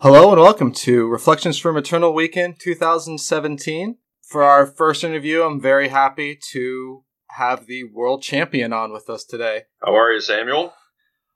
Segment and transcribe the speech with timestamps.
[0.00, 3.96] Hello and welcome to Reflections from Eternal Weekend 2017.
[4.22, 9.24] For our first interview, I'm very happy to have the world champion on with us
[9.24, 9.62] today.
[9.82, 10.74] How are you, Samuel?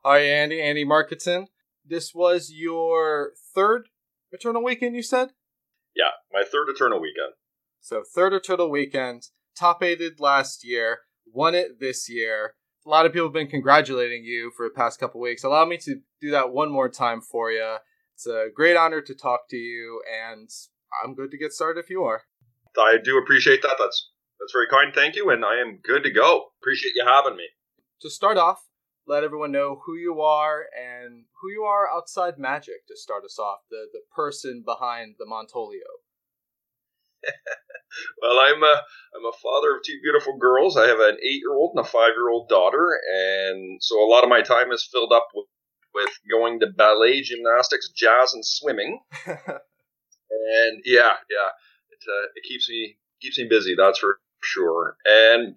[0.04, 0.60] Hi, Andy.
[0.60, 1.46] Andy Markiton.
[1.86, 3.88] This was your third
[4.32, 5.30] Eternal Weekend, you said?
[5.94, 7.34] Yeah, my third Eternal Weekend.
[7.80, 10.98] So, third Eternal Weekend, top aided last year,
[11.32, 12.54] won it this year.
[12.84, 15.44] A lot of people have been congratulating you for the past couple weeks.
[15.44, 17.76] Allow me to do that one more time for you.
[18.18, 20.50] It's a great honor to talk to you, and
[21.04, 22.22] I'm good to get started if you are.
[22.76, 23.76] I do appreciate that.
[23.78, 24.92] That's that's very kind.
[24.92, 26.46] Thank you, and I am good to go.
[26.60, 27.46] Appreciate you having me.
[28.00, 28.66] To start off,
[29.06, 32.88] let everyone know who you are and who you are outside Magic.
[32.88, 36.02] To start us off, the the person behind the Montolio.
[38.20, 38.82] well, I'm a
[39.14, 40.76] I'm a father of two beautiful girls.
[40.76, 44.10] I have an eight year old and a five year old daughter, and so a
[44.10, 45.46] lot of my time is filled up with
[45.98, 49.00] with going to ballet, gymnastics, jazz, and swimming.
[49.26, 51.50] and yeah, yeah,
[51.90, 53.74] it uh, it keeps me keeps me busy.
[53.76, 54.96] That's for sure.
[55.04, 55.56] And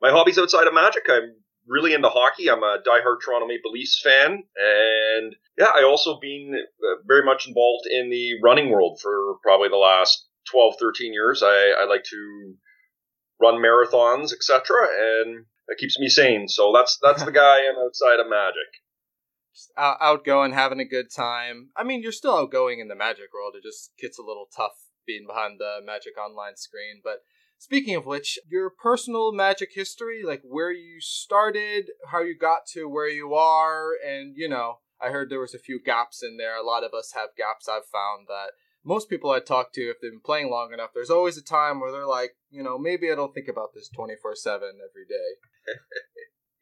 [0.00, 1.34] my hobbies outside of magic, I'm
[1.66, 2.50] really into hockey.
[2.50, 7.46] I'm a diehard Toronto Maple Leafs fan, and yeah, I also been uh, very much
[7.46, 11.42] involved in the running world for probably the last 12, 13 years.
[11.44, 12.54] I, I like to
[13.40, 14.60] run marathons, etc.,
[14.98, 16.48] and that keeps me sane.
[16.48, 18.79] So that's that's the guy I'm outside of magic
[19.76, 21.70] out- outgoing, having a good time.
[21.76, 23.54] I mean, you're still outgoing in the Magic world.
[23.56, 27.00] It just gets a little tough being behind the Magic Online screen.
[27.02, 27.22] But
[27.58, 32.88] speaking of which, your personal Magic history, like where you started, how you got to
[32.88, 36.56] where you are, and you know, I heard there was a few gaps in there.
[36.56, 37.68] A lot of us have gaps.
[37.68, 38.52] I've found that
[38.84, 41.80] most people I talk to, if they've been playing long enough, there's always a time
[41.80, 45.30] where they're like, you know, maybe I don't think about this 24 7 every day.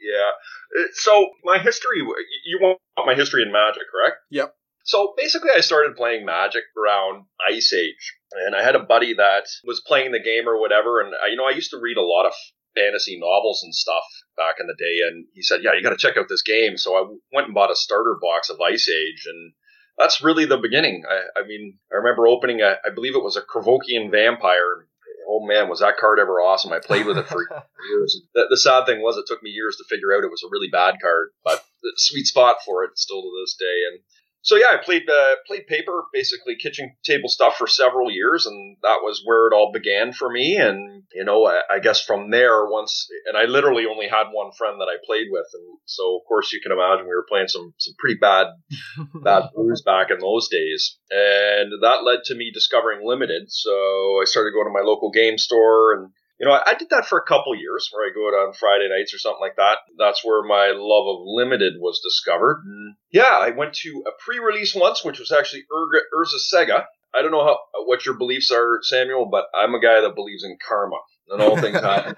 [0.00, 0.30] Yeah.
[0.78, 1.98] Uh, so my history,
[2.44, 4.16] you want my history in Magic, correct?
[4.30, 4.54] Yep.
[4.84, 9.44] So basically, I started playing Magic around Ice Age, and I had a buddy that
[9.64, 12.02] was playing the game or whatever, and I, you know, I used to read a
[12.02, 12.32] lot of
[12.74, 14.04] fantasy novels and stuff
[14.37, 16.78] back in the day, and he said, "Yeah, you got to check out this game."
[16.78, 19.53] So I went and bought a starter box of Ice Age, and
[19.98, 21.04] that's really the beginning.
[21.06, 24.87] I, I mean, I remember opening a, I believe it was a Krovikan Vampire,
[25.28, 26.72] oh man, was that card ever awesome?
[26.72, 27.47] I played with it for
[27.91, 28.22] years.
[28.34, 30.50] The, the, sad thing was, it took me years to figure out it was a
[30.50, 33.78] really bad card, but the sweet spot for it still to this day.
[33.93, 34.00] And
[34.48, 38.78] so yeah, I played uh, played paper, basically kitchen table stuff for several years, and
[38.82, 40.56] that was where it all began for me.
[40.56, 44.53] And you know, I, I, guess from there, once, and I literally only had one
[44.56, 47.48] friend that I played with, and so of course you can imagine we were playing
[47.48, 48.47] some some pretty bad
[49.22, 53.53] bad brews back in those days, and that led to me discovering limited.
[53.53, 56.08] So I started going to my local game store and
[56.38, 58.54] you know, I, I, did that for a couple years where I go out on
[58.54, 59.78] Friday nights or something like that.
[59.99, 62.62] That's where my love of limited was discovered.
[62.65, 66.87] And yeah, I went to a pre-release once, which was actually Urga, Urza's Saga.
[67.15, 70.44] I don't know how what your beliefs are, Samuel, but I'm a guy that believes
[70.44, 72.15] in karma and all things happen.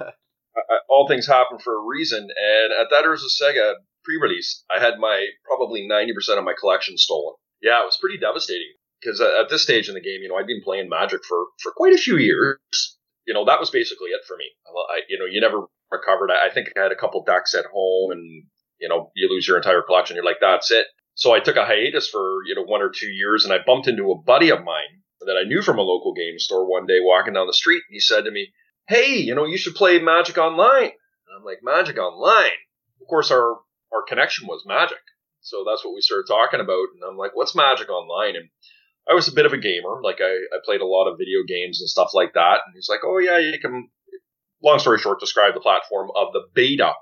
[0.88, 2.20] all things happen for a reason.
[2.20, 7.34] And at that Urza's Saga pre-release, I had my probably 90% of my collection stolen.
[7.62, 10.47] Yeah, it was pretty devastating because at this stage in the game, you know, I'd
[10.47, 12.58] been playing Magic for for quite a few years
[13.30, 14.46] you know, that was basically it for me.
[14.91, 16.32] I, you know, you never recovered.
[16.32, 18.44] I, think I had a couple decks at home and,
[18.80, 20.16] you know, you lose your entire collection.
[20.16, 20.86] You're like, that's it.
[21.14, 23.86] So I took a hiatus for, you know, one or two years and I bumped
[23.86, 26.98] into a buddy of mine that I knew from a local game store one day
[27.00, 27.84] walking down the street.
[27.88, 28.48] And he said to me,
[28.88, 30.90] Hey, you know, you should play Magic Online.
[30.90, 32.50] And I'm like, Magic Online?
[33.00, 33.58] Of course, our,
[33.92, 34.98] our connection was Magic.
[35.40, 36.88] So that's what we started talking about.
[36.94, 38.34] And I'm like, what's Magic Online?
[38.34, 38.48] And
[39.10, 40.00] I was a bit of a gamer.
[40.03, 42.60] Like I, I played a lot of video games and stuff like that.
[42.65, 43.88] And he's like, oh yeah, you can.
[44.62, 46.93] Long story short, describe the platform of the beta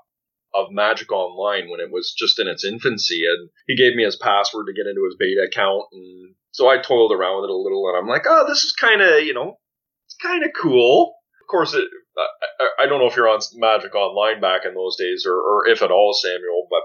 [0.53, 4.15] of Magic Online when it was just in its infancy, and he gave me his
[4.15, 7.55] password to get into his beta account, and so I toiled around with it a
[7.55, 9.59] little, and I'm like, oh, this is kind of, you know,
[10.07, 11.13] it's kind of cool.
[11.41, 11.87] Of course, it,
[12.17, 15.67] I, I, don't know if you're on Magic Online back in those days, or, or
[15.67, 16.81] if at all, Samuel, but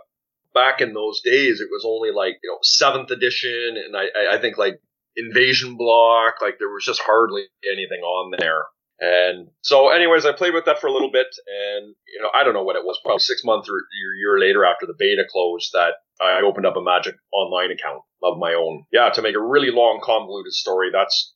[0.53, 4.39] back in those days, it was only like you know seventh edition, and I, I
[4.39, 4.81] think like
[5.17, 6.37] invasion block.
[6.41, 8.63] Like there was just hardly anything on there.
[9.01, 12.45] And so, anyways, I played with that for a little bit, and you know, I
[12.45, 15.25] don't know what it was, probably six months or a year later after the beta
[15.28, 18.84] closed, that I opened up a Magic Online account of my own.
[18.93, 21.34] Yeah, to make a really long, convoluted story, that's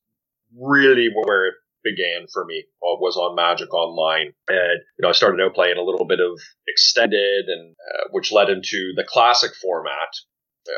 [0.57, 2.65] really where it began for me.
[2.81, 6.21] Uh, was on Magic Online, and you know, I started out playing a little bit
[6.21, 6.39] of
[6.69, 10.15] extended, and uh, which led into the classic format,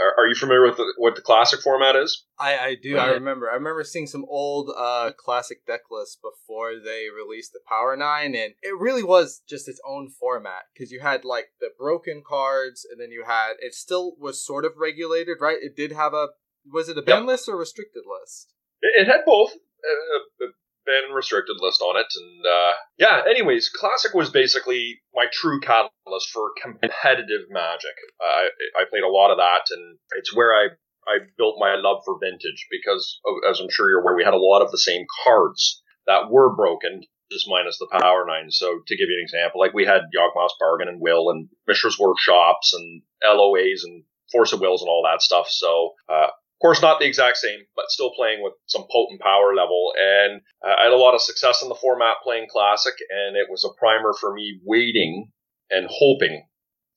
[0.00, 2.24] are, are you familiar with the, what the classic format is?
[2.38, 2.96] I, I do.
[2.98, 3.50] I remember.
[3.50, 8.34] I remember seeing some old uh, classic deck lists before they released the Power Nine,
[8.34, 12.86] and it really was just its own format because you had like the broken cards,
[12.90, 15.58] and then you had it still was sort of regulated, right?
[15.60, 16.28] It did have a
[16.70, 17.26] Was it a ban yep.
[17.26, 18.52] list or restricted list?
[18.82, 19.52] It, it had both.
[19.52, 20.46] Uh,
[20.86, 22.06] ban and restricted list on it.
[22.16, 27.96] And uh, yeah, anyways, Classic was basically my true catalyst for competitive Magic.
[28.20, 28.48] I,
[28.78, 30.68] I played a lot of that, and it's where I
[31.06, 34.38] I built my love for vintage because, as I'm sure you're aware, we had a
[34.38, 38.50] lot of the same cards that were broken, just minus the Power Nine.
[38.50, 41.98] So to give you an example, like we had Yawgmoth's Bargain and Will and Mishra's
[41.98, 45.48] Workshops and LOAs and Force of Wills and all that stuff.
[45.48, 46.28] So uh,
[46.60, 49.94] of course, not the exact same, but still playing with some potent power level.
[49.98, 53.46] And uh, I had a lot of success in the format playing Classic, and it
[53.48, 55.32] was a primer for me waiting
[55.70, 56.46] and hoping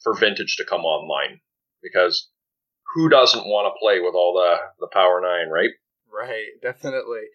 [0.02, 1.40] for Vintage to come online.
[1.82, 2.30] Because
[2.94, 5.70] who doesn't want to play with all the, the Power 9, right?
[6.12, 7.28] Right, definitely.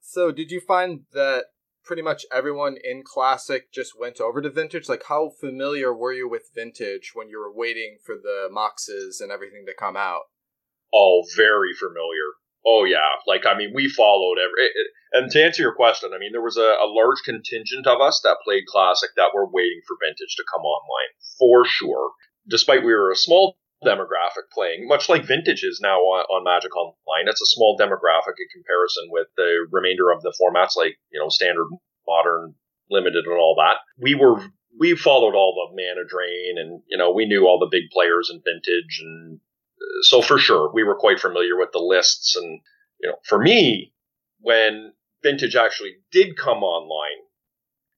[0.00, 1.44] So, did you find that
[1.84, 4.88] pretty much everyone in Classic just went over to Vintage?
[4.88, 9.30] Like, how familiar were you with Vintage when you were waiting for the Moxes and
[9.30, 10.22] everything to come out?
[10.92, 12.38] All very familiar.
[12.66, 14.66] Oh yeah, like I mean, we followed every.
[14.66, 17.86] It, it, and to answer your question, I mean, there was a, a, large contingent
[17.86, 22.10] of us that played classic that were waiting for vintage to come online for sure.
[22.48, 26.74] Despite we were a small demographic playing, much like vintage is now on, on Magic
[26.76, 31.20] Online, it's a small demographic in comparison with the remainder of the formats, like you
[31.20, 31.68] know, standard,
[32.06, 32.54] modern,
[32.90, 33.78] limited, and all that.
[33.96, 34.42] We were
[34.78, 38.30] we followed all the mana drain, and you know, we knew all the big players
[38.32, 39.40] in vintage and
[40.02, 42.36] so for sure, we were quite familiar with the lists.
[42.36, 42.60] And,
[43.00, 43.92] you know, for me,
[44.40, 44.92] when
[45.22, 47.24] vintage actually did come online,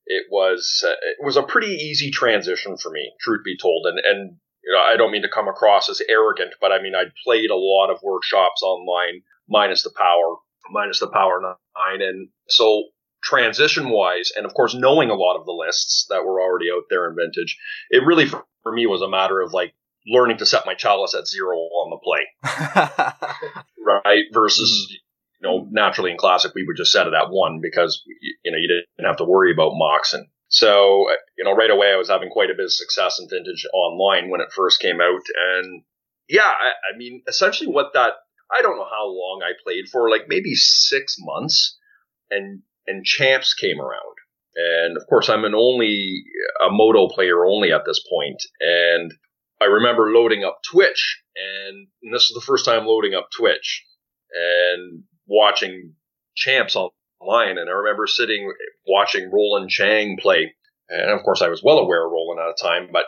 [0.05, 3.85] it was, uh, it was a pretty easy transition for me, truth be told.
[3.85, 6.93] And, and, you know, I don't mean to come across as arrogant, but I mean,
[6.95, 10.35] I'd played a lot of workshops online minus the power,
[10.71, 12.01] minus the power nine.
[12.01, 12.85] And so
[13.23, 16.83] transition wise, and of course, knowing a lot of the lists that were already out
[16.89, 17.57] there in vintage,
[17.89, 18.27] it really
[18.63, 19.73] for me was a matter of like
[20.07, 21.55] learning to set my chalice at zero.
[23.85, 24.23] right?
[24.33, 24.93] Versus, mm-hmm.
[25.39, 28.03] you know, naturally in classic, we would just set it at one because,
[28.43, 31.07] you know, you didn't have to worry about mocks and So,
[31.37, 34.29] you know, right away I was having quite a bit of success in vintage online
[34.29, 35.23] when it first came out.
[35.55, 35.83] And
[36.27, 38.13] yeah, I, I mean, essentially what that,
[38.51, 41.77] I don't know how long I played for, like maybe six months
[42.29, 44.15] and, and champs came around.
[44.55, 46.23] And of course, I'm an only
[46.61, 49.13] a MODO player only at this point, and
[49.61, 53.85] I remember loading up Twitch, and, and this is the first time loading up Twitch
[54.33, 55.93] and watching
[56.35, 57.57] champs online.
[57.57, 58.51] And I remember sitting
[58.87, 60.53] watching Roland Chang play.
[60.89, 63.05] And of course, I was well aware of Roland at the time, but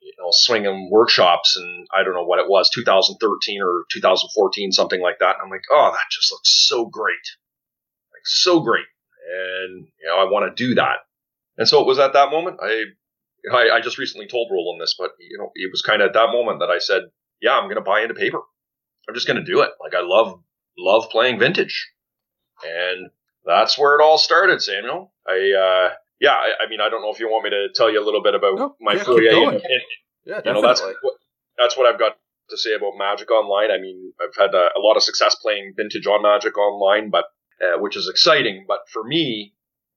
[0.00, 5.00] you know, swinging workshops and I don't know what it was, 2013 or 2014, something
[5.00, 5.36] like that.
[5.36, 7.14] And I'm like, oh, that just looks so great.
[8.12, 8.86] Like, so great.
[9.28, 10.98] And, you know, I want to do that.
[11.58, 12.84] And so it was at that moment I
[13.52, 16.14] I, I just recently told Roland this, but you know, it was kind of at
[16.14, 17.02] that moment that I said,
[17.40, 18.40] "Yeah, I'm going to buy into paper.
[19.08, 19.70] I'm just going to do it.
[19.80, 20.40] Like I love
[20.78, 21.90] love playing vintage,
[22.64, 23.10] and
[23.44, 25.12] that's where it all started, Samuel.
[25.26, 27.90] I uh, yeah, I, I, mean, I don't know if you want me to tell
[27.90, 29.28] you a little bit about no, my yeah, foyer.
[29.28, 29.82] And, and,
[30.24, 30.50] yeah, definitely.
[30.50, 31.14] You know, that's what,
[31.58, 32.16] that's what I've got
[32.50, 33.70] to say about Magic Online.
[33.70, 37.26] I mean, I've had a, a lot of success playing vintage on Magic Online, but
[37.60, 38.64] uh, which is exciting.
[38.66, 39.54] But for me,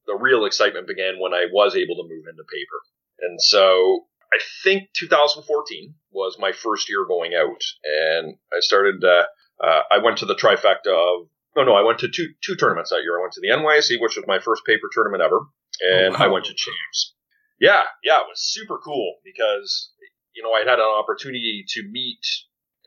[0.08, 2.80] the real excitement began when I was able to move into paper.
[3.22, 9.04] And so I think 2014 was my first year going out, and I started.
[9.04, 9.24] Uh,
[9.64, 11.28] uh, I went to the trifecta of.
[11.56, 13.18] No, no, I went to two two tournaments that year.
[13.18, 15.40] I went to the NYSE, which was my first paper tournament ever,
[15.82, 16.26] and oh, wow.
[16.26, 17.16] I went to champs.
[17.60, 19.92] Yeah, yeah, it was super cool because
[20.36, 22.22] you know I had an opportunity to meet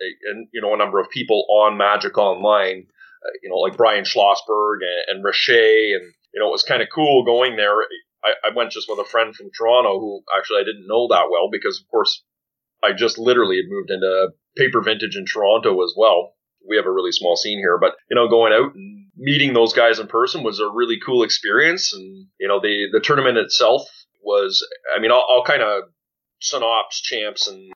[0.00, 3.76] a, a you know a number of people on Magic Online, uh, you know like
[3.76, 7.56] Brian Schlossberg and, and Rich Shea, and you know it was kind of cool going
[7.56, 7.74] there.
[8.24, 11.28] I, I went just with a friend from Toronto who actually I didn't know that
[11.30, 12.22] well because, of course,
[12.82, 16.34] I just literally had moved into paper vintage in Toronto as well.
[16.68, 19.72] We have a really small scene here, but you know, going out and meeting those
[19.72, 21.92] guys in person was a really cool experience.
[21.92, 23.82] And you know, the the tournament itself
[24.22, 24.64] was,
[24.94, 25.84] I mean, I'll, I'll kind of
[26.40, 27.72] synops champs and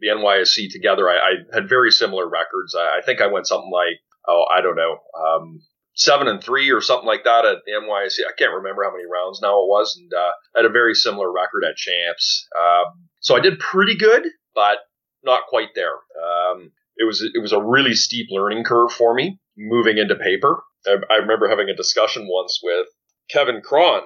[0.00, 1.08] the NYSE together.
[1.08, 2.74] I, I had very similar records.
[2.74, 5.60] I, I, think I went something like, oh, I don't know, um,
[5.96, 8.20] seven and three or something like that at NYSE.
[8.20, 10.94] I can't remember how many rounds now it was, and uh, I had a very
[10.94, 12.46] similar record at champs.
[12.56, 14.24] Um, so I did pretty good,
[14.54, 14.78] but
[15.24, 15.94] not quite there.
[15.94, 20.62] Um, it was it was a really steep learning curve for me moving into paper.
[20.86, 22.86] I, I remember having a discussion once with
[23.30, 24.02] Kevin Cron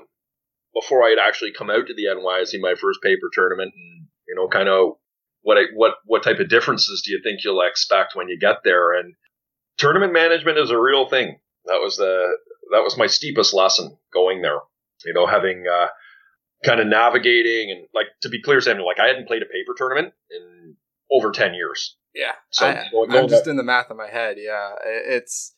[0.73, 4.37] before I had actually come out to the NYSE, my first paper tournament, and you
[4.37, 4.93] know, kind of
[5.43, 8.59] what I, what what type of differences do you think you'll expect when you get
[8.63, 8.93] there?
[8.93, 9.15] And
[9.77, 11.39] tournament management is a real thing.
[11.71, 12.37] That was the
[12.73, 14.59] that was my steepest lesson going there.
[15.05, 15.87] You know, having uh,
[16.65, 19.75] kind of navigating and like to be clear, Samuel, like I hadn't played a paper
[19.77, 20.77] tournament in
[21.11, 21.97] over 10 years.
[22.15, 22.33] Yeah.
[22.51, 24.37] So I, am just in the math in my head.
[24.39, 24.75] Yeah.
[24.85, 25.55] It's,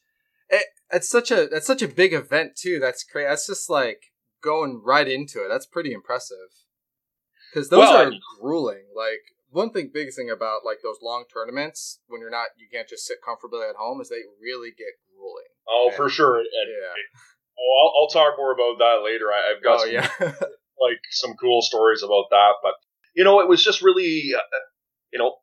[0.49, 2.79] it, it's such a, it's such a big event too.
[2.79, 3.29] That's crazy.
[3.29, 4.05] That's just like
[4.43, 5.49] going right into it.
[5.49, 6.37] That's pretty impressive.
[7.55, 8.85] Cause those well, are I, grueling.
[8.97, 9.21] Like
[9.53, 13.07] one thing, big thing about like those long tournaments when you're not, you can't just
[13.07, 15.53] sit comfortably at home is they really get grueling.
[15.69, 16.39] Oh, and, for sure.
[16.39, 16.97] And, yeah.
[17.61, 19.27] Oh, I'll, I'll, talk more about that later.
[19.31, 20.09] I, have got oh, some, yeah.
[20.81, 22.75] like some cool stories about that, but
[23.15, 24.41] you know, it was just really, uh,
[25.13, 25.37] you know,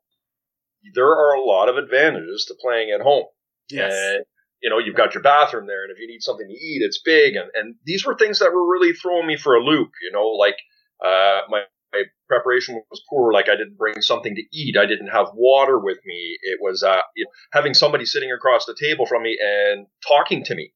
[0.94, 3.26] there are a lot of advantages to playing at home.
[3.70, 3.92] Yes.
[3.94, 4.24] And,
[4.62, 7.00] you know, you've got your bathroom there, and if you need something to eat, it's
[7.02, 7.36] big.
[7.36, 9.90] And, and these were things that were really throwing me for a loop.
[10.02, 10.56] You know, like
[11.04, 11.62] uh, my
[11.92, 13.32] my preparation was poor.
[13.32, 14.76] Like I didn't bring something to eat.
[14.76, 16.38] I didn't have water with me.
[16.42, 20.44] It was uh, you know, having somebody sitting across the table from me and talking
[20.44, 20.72] to me.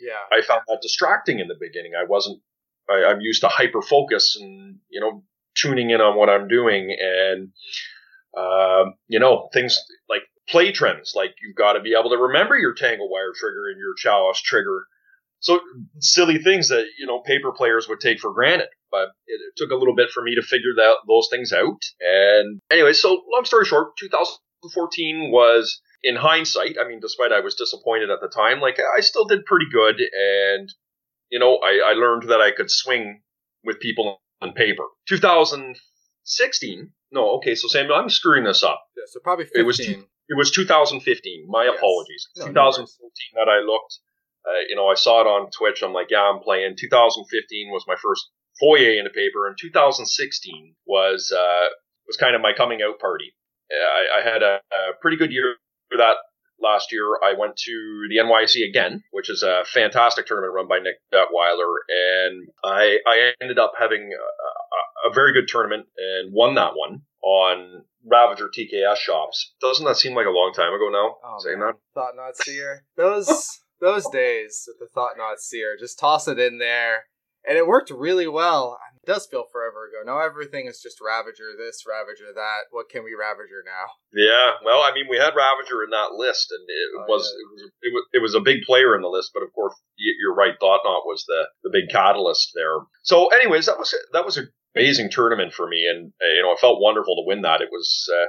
[0.00, 1.92] Yeah, I found that distracting in the beginning.
[1.98, 2.40] I wasn't.
[2.88, 6.96] I, I'm used to hyper focus and you know tuning in on what I'm doing
[6.98, 7.52] and
[8.36, 9.78] um, you know things
[10.08, 11.12] like play trends.
[11.14, 14.40] Like you've got to be able to remember your tangle wire trigger and your Chaos
[14.40, 14.86] trigger.
[15.42, 15.60] So
[15.98, 19.72] silly things that you know paper players would take for granted but it, it, took
[19.72, 21.80] a little bit for me to figure that those things out.
[21.98, 26.76] And anyway, so long story short, 2014 was in hindsight.
[26.78, 29.96] I mean, despite I was disappointed at the time, like I still did pretty good,
[29.98, 30.68] and
[31.30, 33.22] you know, I, I learned that I could swing
[33.64, 34.84] with people on paper.
[35.08, 36.92] 2016.
[37.10, 38.82] No, okay, so Samuel, I'm screwing this up.
[38.96, 39.60] Yeah, so probably 15.
[39.60, 41.46] It was, two, it was 2015.
[41.48, 41.74] My yes.
[41.76, 42.28] apologies.
[42.36, 42.88] No, 2014
[43.34, 43.98] no that I looked.
[44.46, 45.82] Uh, you know, I saw it on Twitch.
[45.82, 46.74] I'm like, yeah, I'm playing.
[46.78, 49.46] 2015 was my first foyer in the paper.
[49.46, 51.68] And 2016 was uh,
[52.06, 53.34] was kind of my coming out party.
[53.70, 55.56] I, I had a, a, pretty good year
[55.90, 56.16] for that
[56.60, 57.06] last year.
[57.24, 61.76] I went to the NYSE again, which is a fantastic tournament run by Nick Detweiler,
[61.88, 67.02] and I I ended up having a, a very good tournament and won that one
[67.22, 69.54] on Ravager TKS shops.
[69.60, 71.16] Doesn't that seem like a long time ago now?
[71.24, 71.68] Oh, saying man.
[71.68, 72.84] that Thought-Knot Seer.
[72.96, 75.76] Those those days with the Thought-Knot Seer.
[75.78, 77.04] Just toss it in there
[77.46, 78.78] and it worked really well.
[79.02, 80.06] It does feel forever ago.
[80.06, 82.70] Now everything is just Ravager this, Ravager that.
[82.70, 83.90] What can we Ravager now?
[84.14, 87.42] Yeah, well, I mean, we had Ravager in that list, and it oh, was, yeah.
[87.42, 89.32] it was it was it was a big player in the list.
[89.34, 90.54] But of course, you're right.
[90.58, 92.86] Thought Not was the the big catalyst there.
[93.02, 96.52] So, anyways, that was that was an amazing tournament for me, and uh, you know,
[96.52, 97.60] it felt wonderful to win that.
[97.60, 98.26] It was uh,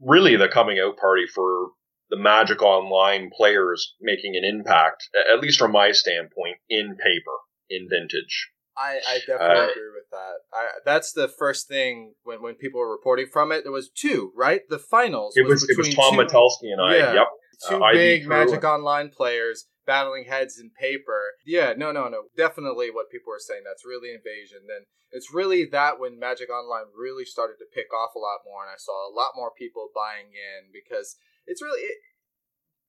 [0.00, 1.70] really the coming out party for
[2.10, 7.36] the Magic Online players making an impact, at least from my standpoint, in paper,
[7.68, 8.50] in vintage.
[8.78, 10.34] I, I definitely uh, agree with that.
[10.52, 13.62] I, that's the first thing when, when people were reporting from it.
[13.64, 14.60] There was two, right?
[14.68, 15.34] The finals.
[15.36, 16.96] It was, was it was Tom two, Metelsky and I.
[16.96, 17.26] Yeah, yep.
[17.68, 21.32] Two uh, big Magic Online players battling heads in paper.
[21.46, 22.24] Yeah, no, no, no.
[22.36, 23.62] Definitely what people were saying.
[23.64, 24.68] That's really invasion.
[24.68, 28.60] Then it's really that when Magic Online really started to pick off a lot more,
[28.60, 31.98] and I saw a lot more people buying in because it's really it,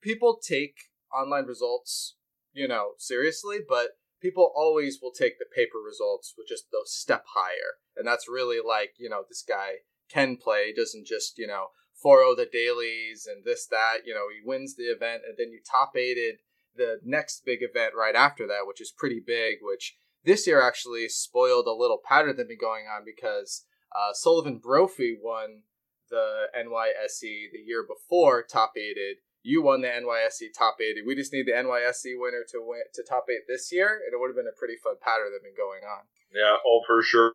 [0.01, 0.75] people take
[1.13, 2.15] online results,
[2.53, 7.25] you know, seriously, but people always will take the paper results with just the step
[7.35, 7.77] higher.
[7.95, 11.67] And that's really like, you know, this guy can play, doesn't just, you know,
[12.01, 14.05] 4 the dailies and this, that.
[14.05, 16.37] You know, he wins the event and then you top aided
[16.75, 21.09] the next big event right after that, which is pretty big, which this year actually
[21.09, 25.63] spoiled a little pattern that been going on because uh, Sullivan Brophy won
[26.09, 31.07] the NYSE the year before, top aided you won the NYSE top 80.
[31.07, 34.19] We just need the NYSE winner to win to top eight this year, and it
[34.19, 36.03] would have been a pretty fun pattern that been going on.
[36.35, 37.31] Yeah, oh for sure.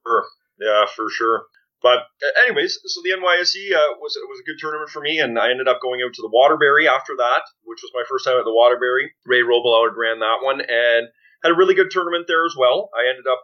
[0.60, 1.48] Yeah, for sure.
[1.80, 2.06] But
[2.44, 5.66] anyways, so the NYSE uh, was was a good tournament for me, and I ended
[5.66, 8.54] up going out to the Waterbury after that, which was my first time at the
[8.54, 9.10] Waterbury.
[9.26, 11.08] Ray Robillard ran that one, and
[11.42, 12.92] had a really good tournament there as well.
[12.94, 13.40] I ended up.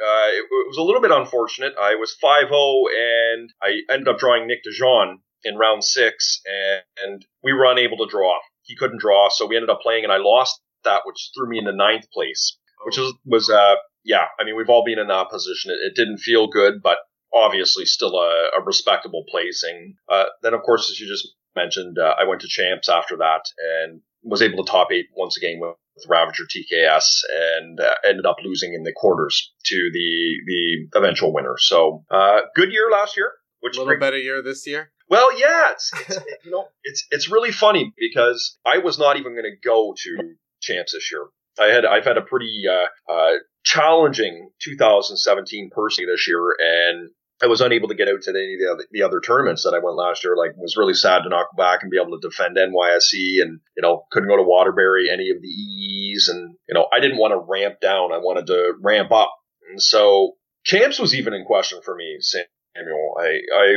[0.00, 1.74] Uh, it, it, was a little bit unfortunate.
[1.80, 7.26] I was 5-0 and I ended up drawing Nick DeJean in round six, and, and
[7.42, 8.38] we were unable to draw.
[8.62, 11.58] He couldn't draw, so we ended up playing, and I lost that, which threw me
[11.58, 14.26] into ninth place, which was was uh yeah.
[14.38, 15.70] I mean, we've all been in that position.
[15.72, 16.98] It, it didn't feel good, but
[17.32, 19.96] obviously still a, a respectable placing.
[20.08, 23.42] Uh, then, of course, as you just mentioned, uh, I went to champs after that
[23.82, 28.26] and was able to top eight once again with, with Ravager TKS and uh, ended
[28.26, 31.56] up losing in the quarters to the the eventual winner.
[31.58, 33.32] So uh, good year last year.
[33.60, 34.92] Which a little better year this year.
[35.10, 39.32] Well, yeah, it's, it's you know it's it's really funny because I was not even
[39.32, 41.26] going to go to champs this year.
[41.60, 43.34] I had I've had a pretty uh, uh,
[43.64, 47.10] challenging 2017 personally this year, and
[47.42, 49.74] I was unable to get out to any of the other, the other tournaments that
[49.74, 50.36] I went last year.
[50.36, 53.60] Like, was really sad to not go back and be able to defend NYSE, and
[53.76, 57.18] you know, couldn't go to Waterbury, any of the EEs, and you know, I didn't
[57.18, 58.12] want to ramp down.
[58.12, 59.32] I wanted to ramp up,
[59.70, 62.18] and so champs was even in question for me.
[62.20, 63.74] Samuel, I I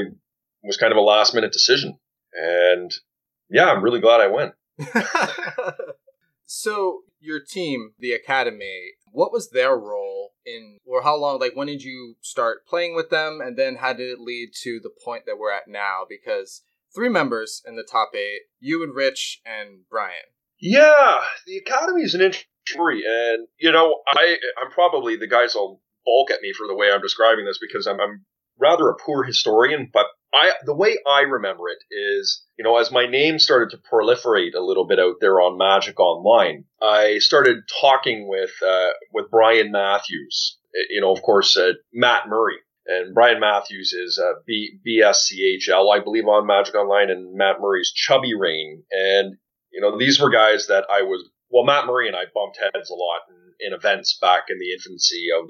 [0.64, 1.98] was kind of a last minute decision.
[2.34, 2.92] And
[3.50, 4.54] yeah, I'm really glad I went.
[6.46, 11.40] so your team, the academy, what was their role in, or how long?
[11.40, 14.80] Like, when did you start playing with them, and then how did it lead to
[14.82, 16.02] the point that we're at now?
[16.08, 20.16] Because three members in the top eight, you and Rich and Brian.
[20.60, 25.56] Yeah, the academy is an interesting story, and you know, I I'm probably the guys
[25.56, 28.26] will balk at me for the way I'm describing this because I'm, I'm
[28.60, 32.92] rather a poor historian, but I the way I remember it is, you know, as
[32.92, 37.58] my name started to proliferate a little bit out there on Magic Online, I started
[37.82, 40.58] talking with uh, with Brian Matthews.
[40.90, 42.58] You know, of course, uh, Matt Murray.
[42.88, 47.92] And Brian Matthews is uh, B- BSCHL, I believe, on Magic Online, and Matt Murray's
[47.92, 48.84] Chubby Rain.
[48.92, 49.38] And,
[49.72, 52.90] you know, these were guys that I was, well, Matt Murray and I bumped heads
[52.90, 55.50] a lot in, in events back in the infancy of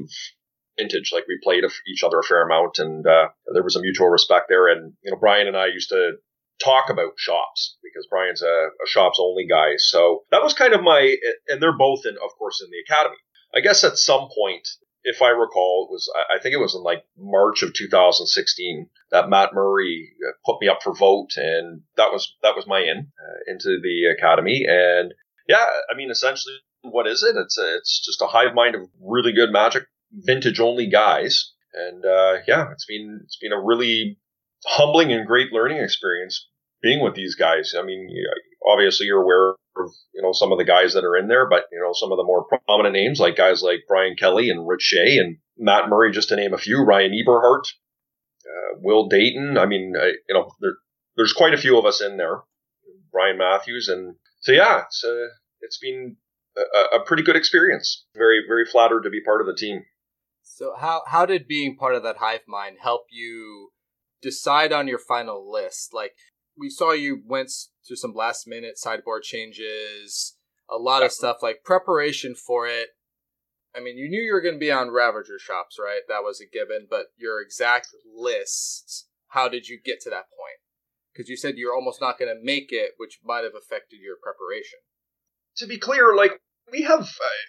[0.77, 1.11] vintage.
[1.13, 4.45] Like we played each other a fair amount, and uh, there was a mutual respect
[4.49, 4.67] there.
[4.67, 6.13] And you know, Brian and I used to
[6.63, 9.73] talk about shops because Brian's a, a shops only guy.
[9.77, 11.15] So that was kind of my,
[11.47, 13.17] and they're both in, of course, in the academy.
[13.53, 14.67] I guess at some point,
[15.03, 19.29] if I recall, it was I think it was in like March of 2016 that
[19.29, 22.99] Matt Murray uh, put me up for vote, and that was that was my in
[22.99, 24.65] uh, into the academy.
[24.67, 25.13] And
[25.47, 27.35] yeah, I mean, essentially, what is it?
[27.35, 31.53] It's a, it's just a hive mind of really good magic vintage only guys.
[31.73, 34.17] And uh, yeah, it's been it's been a really
[34.65, 36.47] humbling and great learning experience
[36.81, 37.73] being with these guys.
[37.77, 38.09] I mean,
[38.65, 41.65] obviously you're aware of you know some of the guys that are in there, but
[41.71, 44.81] you know some of the more prominent names like guys like Brian Kelly and Rich
[44.81, 46.83] Shea and Matt Murray, just to name a few.
[46.83, 47.63] Ryan Eberhart,
[48.45, 49.57] uh, Will Dayton.
[49.57, 49.93] I mean,
[50.27, 50.73] you know, there,
[51.15, 52.41] there's quite a few of us in there.
[53.11, 55.27] Brian Matthews, and so yeah, it's uh,
[55.61, 56.17] it's been
[56.57, 58.05] a, a pretty good experience.
[58.15, 59.83] Very very flattered to be part of the team.
[60.53, 63.71] So how how did being part of that hive mind help you
[64.21, 65.93] decide on your final list?
[65.93, 66.11] Like
[66.57, 67.51] we saw you went
[67.87, 70.35] through some last minute sideboard changes,
[70.69, 72.89] a lot of stuff like preparation for it.
[73.73, 76.01] I mean, you knew you were going to be on Ravager shops, right?
[76.09, 80.59] That was a given, but your exact list, how did you get to that point?
[81.13, 84.17] Because you said you're almost not going to make it, which might have affected your
[84.21, 84.79] preparation.
[85.57, 87.41] To be clear, like we have uh,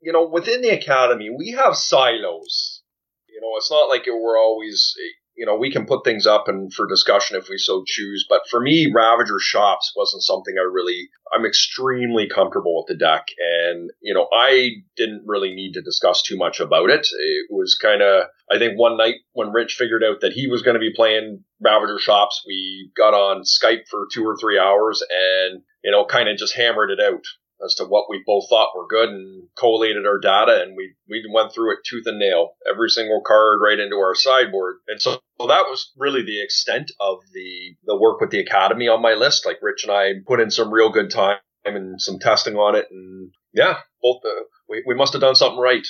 [0.00, 2.82] you know, within the academy, we have silos.
[3.28, 4.94] You know, it's not like we're always,
[5.36, 8.26] you know, we can put things up and for discussion if we so choose.
[8.28, 13.26] But for me, Ravager Shops wasn't something I really, I'm extremely comfortable with the deck.
[13.38, 17.06] And, you know, I didn't really need to discuss too much about it.
[17.06, 20.62] It was kind of, I think one night when Rich figured out that he was
[20.62, 25.02] going to be playing Ravager Shops, we got on Skype for two or three hours
[25.02, 27.22] and, you know, kind of just hammered it out
[27.64, 31.22] as to what we both thought were good and collated our data and we we
[31.32, 35.18] went through it tooth and nail every single card right into our sideboard and so
[35.38, 39.14] well, that was really the extent of the the work with the academy on my
[39.14, 42.74] list like rich and i put in some real good time and some testing on
[42.74, 45.86] it and yeah both the, we, we must have done something right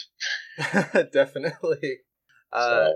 [1.12, 1.98] definitely
[2.52, 2.88] uh.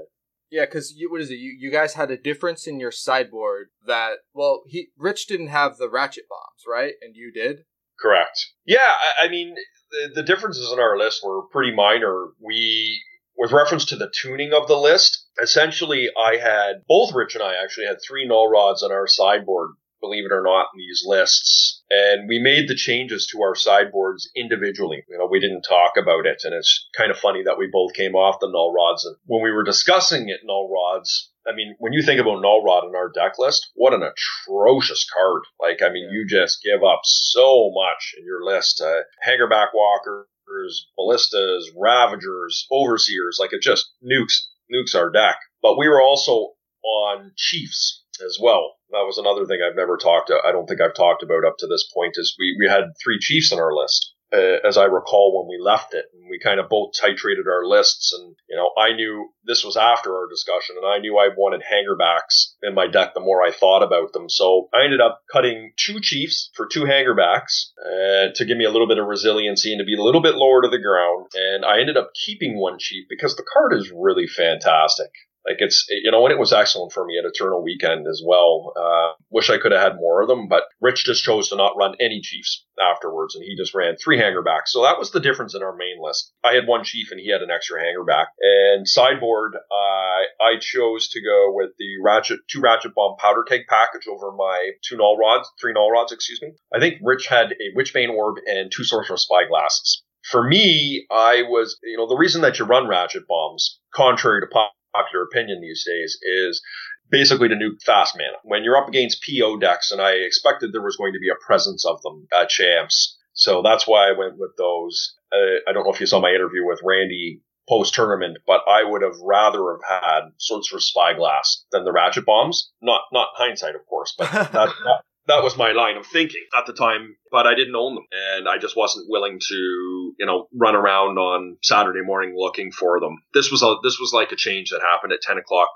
[0.52, 1.36] Yeah, because what is it?
[1.36, 5.78] You you guys had a difference in your sideboard that well, he Rich didn't have
[5.78, 6.92] the ratchet bombs, right?
[7.00, 7.64] And you did.
[8.02, 8.46] Correct.
[8.66, 9.54] Yeah, I, I mean,
[9.90, 12.30] the, the differences in our list were pretty minor.
[12.40, 13.00] We,
[13.38, 17.54] with reference to the tuning of the list, essentially, I had both Rich and I
[17.62, 19.70] actually had three null rods on our sideboard
[20.02, 21.82] believe it or not, in these lists.
[21.88, 25.04] And we made the changes to our sideboards individually.
[25.08, 26.42] You know, we didn't talk about it.
[26.44, 29.06] And it's kind of funny that we both came off the null rods.
[29.06, 32.62] And when we were discussing it, null rods, I mean, when you think about Null
[32.64, 35.42] Rod in our deck list, what an atrocious card.
[35.60, 38.80] Like, I mean, you just give up so much in your list.
[38.80, 45.36] Uh, Hangerback Walkers, Ballistas, Ravagers, Overseers, like it just nukes, nukes our deck.
[45.62, 46.52] But we were also
[46.84, 48.76] on Chiefs as well.
[48.90, 51.66] That was another thing I've never talked, I don't think I've talked about up to
[51.66, 55.36] this point is we, we had three Chiefs on our list uh, as I recall
[55.36, 56.06] when we left it.
[56.14, 58.12] And we kind of both titrated our lists.
[58.12, 61.62] And, you know, I knew this was after our discussion and I knew I wanted
[61.62, 64.28] hangerbacks in my deck the more I thought about them.
[64.28, 68.70] So I ended up cutting two chiefs for two hangerbacks uh, to give me a
[68.70, 71.26] little bit of resiliency and to be a little bit lower to the ground.
[71.34, 75.10] And I ended up keeping one chief because the card is really fantastic.
[75.46, 78.72] Like it's, you know, and it was excellent for me at Eternal Weekend as well.
[78.76, 81.76] Uh, wish I could have had more of them, but Rich just chose to not
[81.76, 84.68] run any Chiefs afterwards, and he just ran three hangerbacks.
[84.68, 86.32] So that was the difference in our main list.
[86.44, 88.26] I had one Chief, and he had an extra hangerback.
[88.40, 93.62] And sideboard, uh, I chose to go with the Ratchet, two Ratchet Bomb powder keg
[93.68, 96.52] package over my two Null Rods, three Null Rods, excuse me.
[96.72, 101.78] I think Rich had a Witchbane Orb and two Sorcerous Spyglasses for me, I was,
[101.82, 104.46] you know, the reason that you run ratchet bombs, contrary to
[104.92, 106.62] popular opinion these days is
[107.10, 108.38] basically to nuke fast mana.
[108.44, 111.46] When you're up against PO decks, and I expected there was going to be a
[111.46, 115.14] presence of them at champs, so that's why I went with those.
[115.32, 118.82] Uh, I don't know if you saw my interview with Randy post tournament, but I
[118.84, 122.70] would have rather have had Sorcerous Spyglass than the Ratchet Bombs.
[122.80, 126.66] Not not hindsight, of course, but that, that, that was my line of thinking at
[126.66, 127.16] the time.
[127.30, 131.18] But I didn't own them, and I just wasn't willing to, you know, run around
[131.18, 133.16] on Saturday morning looking for them.
[133.34, 135.68] This was a this was like a change that happened at ten o'clock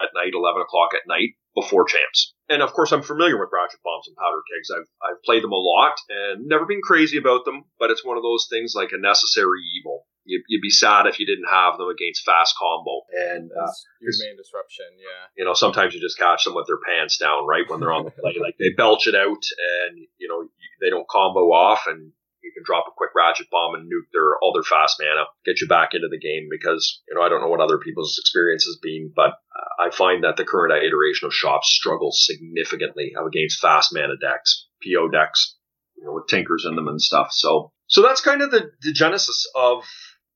[0.00, 2.34] at night, eleven o'clock at night before champs.
[2.48, 4.70] And of course, I'm familiar with ratchet bombs and powder kegs.
[4.70, 7.64] I've I've played them a lot and never been crazy about them.
[7.78, 11.18] But it's one of those things like a necessary evil you, would be sad if
[11.18, 13.02] you didn't have them against fast combo.
[13.32, 15.32] And uh, your main disruption, yeah.
[15.36, 18.04] You know, sometimes you just catch them with their pants down, right when they're on
[18.04, 19.42] the play, like they belch it out,
[19.88, 20.46] and you know
[20.80, 22.12] they don't combo off, and
[22.42, 25.60] you can drop a quick ratchet bomb and nuke their all their fast mana, get
[25.60, 26.48] you back into the game.
[26.50, 29.90] Because you know, I don't know what other people's experience has been, but uh, I
[29.90, 35.56] find that the current iteration of shops struggles significantly against fast mana decks, PO decks,
[35.98, 37.28] you know, with tinkers in them and stuff.
[37.30, 39.84] So, so that's kind of the, the genesis of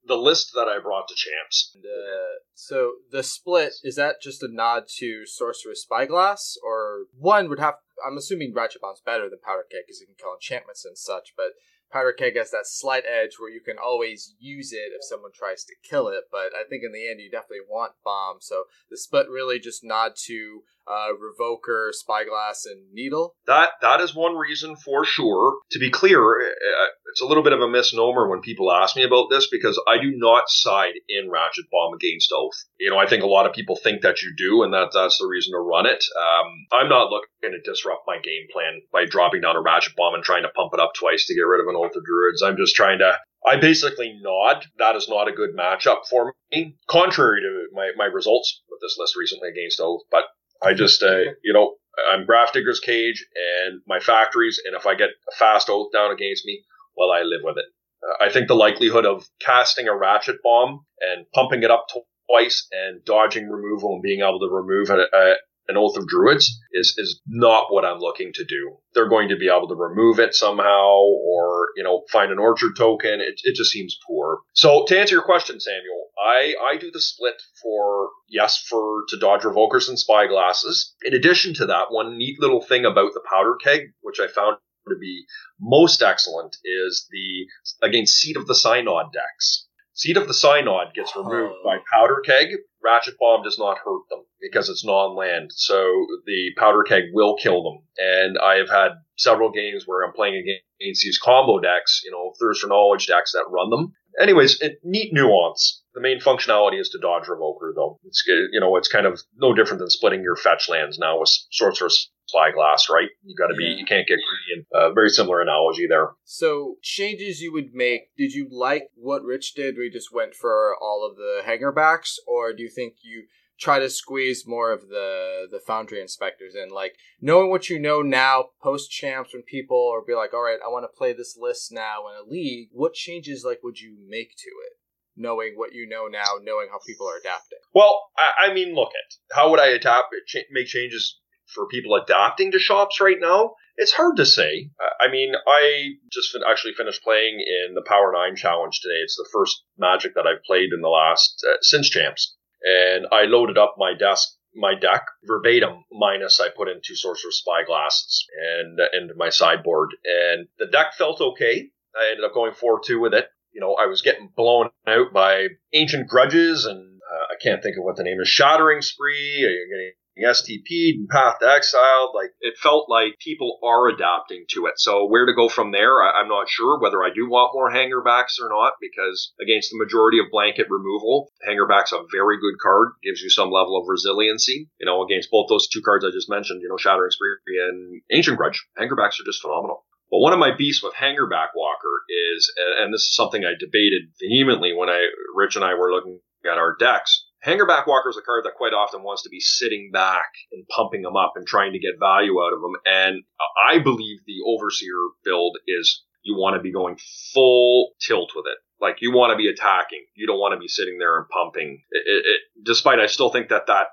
[0.07, 1.77] the list that I brought to champs.
[1.77, 7.61] Uh, so the split is that just a nod to Sorcerous Spyglass, or one would
[7.61, 7.75] have?
[8.05, 11.35] I'm assuming Ratchet Bomb's better than Powder Keg because you can kill enchantments and such,
[11.37, 11.53] but
[11.93, 15.63] Powder Keg has that slight edge where you can always use it if someone tries
[15.65, 16.25] to kill it.
[16.33, 18.39] But I think in the end, you definitely want Bomb.
[18.41, 23.35] So the split really just nod to uh, Revoker, Spyglass, and Needle.
[23.47, 25.59] That that is one reason for sure.
[25.73, 28.97] To be clear, uh, uh, it's a little bit of a misnomer when people ask
[28.97, 32.57] me about this because I do not side in Ratchet Bomb against Oath.
[32.79, 35.19] You know, I think a lot of people think that you do, and that that's
[35.19, 36.05] the reason to run it.
[36.19, 40.15] Um, I'm not looking to disrupt my game plan by dropping down a Ratchet Bomb
[40.15, 42.43] and trying to pump it up twice to get rid of an Oath of Druids.
[42.43, 44.67] I'm just trying to I basically nod.
[44.79, 48.97] That is not a good matchup for me, contrary to my, my results with this
[48.99, 50.03] list recently against Oath.
[50.11, 50.25] But
[50.63, 51.75] I just, uh, you know,
[52.11, 56.45] I'm Grafdigger's Cage and my factories, and if I get a fast oath down against
[56.45, 56.63] me,
[56.97, 57.65] well, I live with it.
[58.03, 61.87] Uh, I think the likelihood of casting a ratchet bomb and pumping it up
[62.29, 65.35] twice and dodging removal and being able to remove a, a,
[65.69, 68.77] an Oath of Druids is is not what I'm looking to do.
[68.95, 72.77] They're going to be able to remove it somehow, or you know, find an orchard
[72.77, 73.21] token.
[73.21, 74.41] It, it just seems poor.
[74.55, 79.19] So to answer your question, Samuel, I I do the split for yes for to
[79.19, 80.95] dodge revokers and spyglasses.
[81.03, 84.59] In addition to that, one neat little thing about the powder keg, which I found
[84.89, 85.25] to be
[85.61, 89.69] most excellent, is the against seat of the synod decks.
[89.95, 91.63] Seat of the Synod gets removed oh.
[91.65, 92.49] by Powder Keg.
[92.85, 97.63] Ratchet Bomb does not hurt them because it's non-land, so the Powder Keg will kill
[97.63, 97.83] them.
[97.99, 100.43] And I have had several games where I'm playing
[100.81, 103.93] against these combo decks, you know, Thirst for Knowledge decks that run them.
[104.21, 105.82] Anyways, it, neat nuance.
[105.95, 107.99] The main functionality is to dodge Revoker, though.
[108.05, 111.31] It's you know, it's kind of no different than splitting your fetch lands now with
[111.51, 113.09] Sorcerous Spyglass, right?
[113.23, 113.77] You got to be, yeah.
[113.77, 114.67] you can't get greedy.
[114.75, 116.11] Uh, very similar analogy there.
[116.25, 119.77] So, changes you would make, did you like what Rich did?
[119.77, 123.25] We just went for all of the hangerbacks, or do you think you
[123.59, 128.03] try to squeeze more of the the foundry inspectors in like knowing what you know
[128.03, 131.37] now post champs when people are be like all right i want to play this
[131.39, 134.73] list now in a league what changes like would you make to it
[135.17, 138.91] knowing what you know now knowing how people are adapting well i, I mean look
[138.91, 140.15] at how would i adapt
[140.51, 141.19] make changes
[141.53, 144.71] for people adapting to shops right now, it's hard to say.
[145.01, 149.01] I mean, I just fin- actually finished playing in the Power 9 Challenge today.
[149.03, 152.37] It's the first Magic that I've played in the last, uh, since Champs.
[152.63, 157.43] And I loaded up my desk, my deck verbatim, minus I put in two Sorcerous
[157.43, 158.25] Spyglasses
[158.59, 159.91] and, uh, and my sideboard.
[160.05, 161.71] And the deck felt okay.
[161.97, 163.29] I ended up going 4 2 with it.
[163.53, 167.77] You know, I was getting blown out by Ancient Grudges and uh, I can't think
[167.77, 169.39] of what the name is, Shattering Spree.
[169.39, 172.13] You're getting STP'd and Path to Exile.
[172.15, 174.75] Like it felt like people are adapting to it.
[174.77, 177.71] So where to go from there, I, am not sure whether I do want more
[177.71, 182.91] hangerbacks or not, because against the majority of blanket removal, hangerback's a very good card,
[183.03, 184.69] gives you some level of resiliency.
[184.79, 188.03] You know, against both those two cards I just mentioned, you know, Shattering Spree and
[188.13, 189.85] Ancient Grudge, hangerbacks are just phenomenal.
[190.13, 194.13] But one of my beasts with Hangerback Walker is, and this is something I debated
[194.21, 198.23] vehemently when I, Rich and I were looking at our decks, Hangerback Walker is a
[198.23, 201.73] card that quite often wants to be sitting back and pumping them up and trying
[201.73, 202.75] to get value out of them.
[202.85, 203.23] And
[203.69, 206.99] I believe the Overseer build is you want to be going
[207.33, 208.59] full tilt with it.
[208.83, 210.05] Like you want to be attacking.
[210.15, 211.83] You don't want to be sitting there and pumping.
[211.91, 213.87] It, it, it, despite I still think that that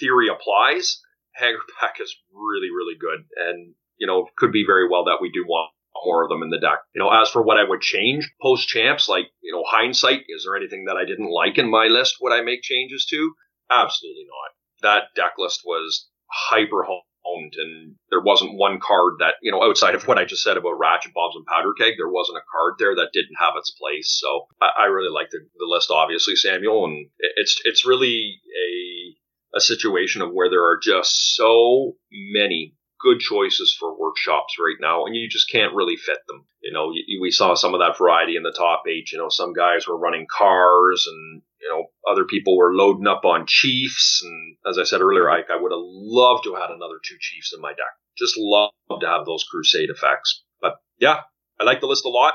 [0.00, 1.02] theory applies.
[1.38, 3.26] Hangerback is really, really good.
[3.36, 5.70] And, you know, could be very well that we do want
[6.04, 6.80] more of them in the deck.
[6.92, 10.42] You know, as for what I would change post champs, like, you know, hindsight, is
[10.44, 12.16] there anything that I didn't like in my list?
[12.20, 13.32] Would I make changes to?
[13.70, 14.50] Absolutely not.
[14.88, 19.94] that deck list was hyper honed, and there wasn't one card that you know outside
[19.94, 22.74] of what I just said about Ratchet Bombs and Powder Keg, there wasn't a card
[22.80, 24.18] there that didn't have its place.
[24.20, 29.58] So I, I really like the, the list, obviously, Samuel, and it's it's really a
[29.58, 35.04] a situation of where there are just so many good choices for workshops right now,
[35.04, 36.46] and you just can't really fit them.
[36.62, 39.10] You know, we saw some of that variety in the top eight.
[39.12, 43.24] You know, some guys were running cars, and you know, other people were loading up
[43.24, 44.22] on chiefs.
[44.24, 47.16] And as I said earlier, I, I would have loved to have had another two
[47.20, 47.94] chiefs in my deck.
[48.16, 50.44] Just love to have those crusade effects.
[50.60, 51.20] But yeah,
[51.60, 52.34] I like the list a lot.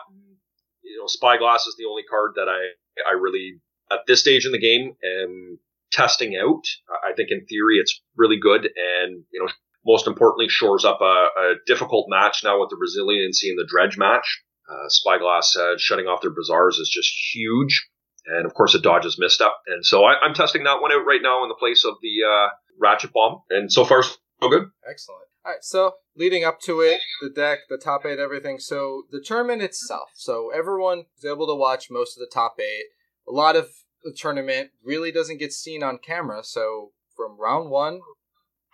[0.84, 3.60] You know, Spyglass is the only card that I I really
[3.92, 5.60] at this stage in the game am
[5.92, 6.64] testing out.
[6.90, 9.52] I think in theory it's really good, and you know
[9.88, 13.98] most importantly, shores up a, a difficult match now with the resiliency in the dredge
[13.98, 14.44] match.
[14.70, 17.88] Uh, Spyglass uh, shutting off their bazaars is just huge.
[18.26, 19.54] And of course, it dodges misstep.
[19.68, 22.28] And so I, am testing that one out right now in the place of the
[22.28, 23.42] uh, Ratchet Bomb.
[23.50, 24.70] And so far, so good.
[24.88, 25.22] Excellent.
[25.46, 28.60] All right, so leading up to it, the deck, the top eight, everything.
[28.60, 30.10] So the tournament itself.
[30.14, 32.88] So everyone is able to watch most of the top eight.
[33.26, 33.70] A lot of
[34.04, 36.44] the tournament really doesn't get seen on camera.
[36.44, 38.02] So from round one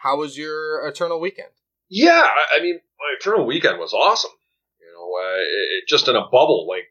[0.03, 1.47] how was your Eternal weekend?
[1.89, 4.31] Yeah, I mean, my Eternal weekend was awesome.
[4.81, 6.83] You know, uh, it, just in a bubble, like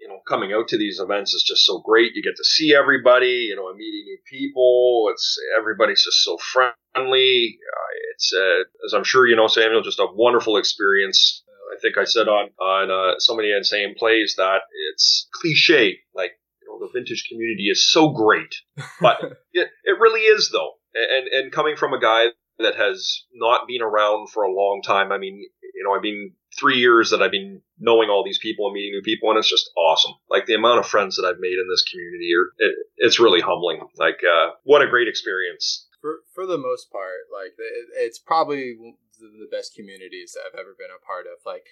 [0.00, 2.12] you know, coming out to these events is just so great.
[2.14, 3.48] You get to see everybody.
[3.48, 5.08] You know, I'm meeting new people.
[5.12, 7.58] It's everybody's just so friendly.
[7.60, 11.42] Uh, it's uh, as I'm sure you know, Samuel, just a wonderful experience.
[11.74, 14.62] I think I said on on uh, so many insane plays that
[14.94, 18.54] it's cliche, like you know, the vintage community is so great,
[19.00, 19.18] but
[19.52, 20.72] it, it really is though.
[20.94, 25.10] And and coming from a guy that has not been around for a long time.
[25.12, 25.42] I mean,
[25.74, 28.92] you know, I've been three years that I've been knowing all these people and meeting
[28.92, 30.14] new people, and it's just awesome.
[30.30, 33.80] Like the amount of friends that I've made in this community, it, it's really humbling.
[33.96, 35.88] Like, uh, what a great experience.
[36.00, 38.76] For for the most part, like it, it's probably
[39.18, 41.40] the best communities that I've ever been a part of.
[41.46, 41.66] Like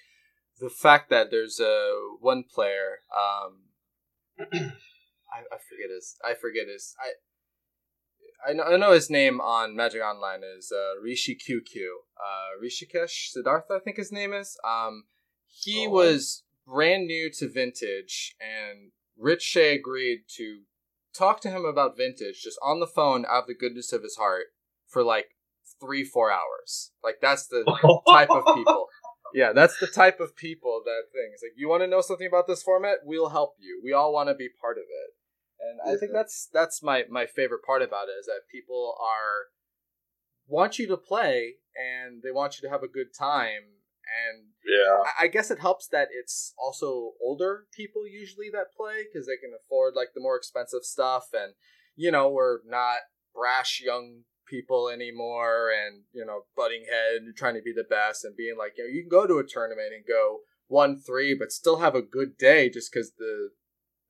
[0.59, 3.69] the fact that there's a one player, um,
[5.33, 7.13] I, I forget his, I forget his, I
[8.47, 11.81] I know, I know his name on Magic Online is uh, Rishi QQ.
[12.17, 14.57] Uh, Rishikesh Siddhartha, I think his name is.
[14.67, 15.05] Um,
[15.47, 15.91] he oh.
[15.91, 20.61] was brand new to Vintage, and Rich Shea agreed to
[21.13, 24.15] talk to him about Vintage just on the phone out of the goodness of his
[24.15, 24.47] heart
[24.87, 25.35] for like
[25.79, 26.91] three, four hours.
[27.03, 27.63] Like, that's the
[28.09, 28.87] type of people.
[29.35, 31.31] Yeah, that's the type of people that thing.
[31.33, 32.97] It's like, you want to know something about this format?
[33.03, 33.81] We'll help you.
[33.83, 35.15] We all want to be part of it
[35.69, 39.47] and I think that's that's my my favorite part about it is that people are
[40.47, 43.79] want you to play and they want you to have a good time.
[44.03, 45.09] And yeah.
[45.17, 49.55] I, guess it helps that it's also older people usually that play because they can
[49.57, 51.27] afford like the more expensive stuff.
[51.33, 51.53] And
[51.95, 52.97] you know we're not
[53.33, 58.25] brash young people anymore and you know butting head and trying to be the best
[58.25, 61.35] and being like you know you can go to a tournament and go one three
[61.37, 63.49] but still have a good day just because the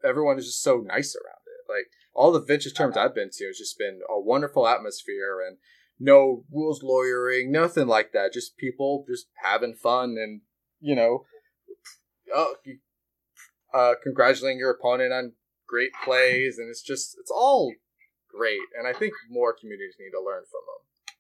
[0.04, 3.60] everyone is just so nice around like all the vintage terms I've been to, it's
[3.60, 5.58] just been a wonderful atmosphere and
[6.00, 8.34] no rules lawyering, nothing like that.
[8.34, 10.42] Just people just having fun and
[10.84, 11.26] you know,
[12.36, 12.56] oh,
[13.74, 15.32] uh, congratulating your opponent on
[15.68, 17.74] great plays, and it's just it's all
[18.30, 18.60] great.
[18.78, 21.16] And I think more communities need to learn from them.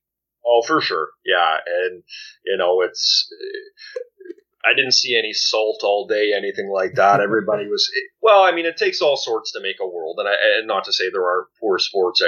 [0.45, 2.03] Oh, for sure, yeah, and
[2.45, 3.29] you know it's
[4.65, 7.19] I didn't see any salt all day, anything like that.
[7.21, 7.89] Everybody was
[8.21, 8.43] well.
[8.43, 10.93] I mean, it takes all sorts to make a world, and, I, and not to
[10.93, 12.21] say there are poor sports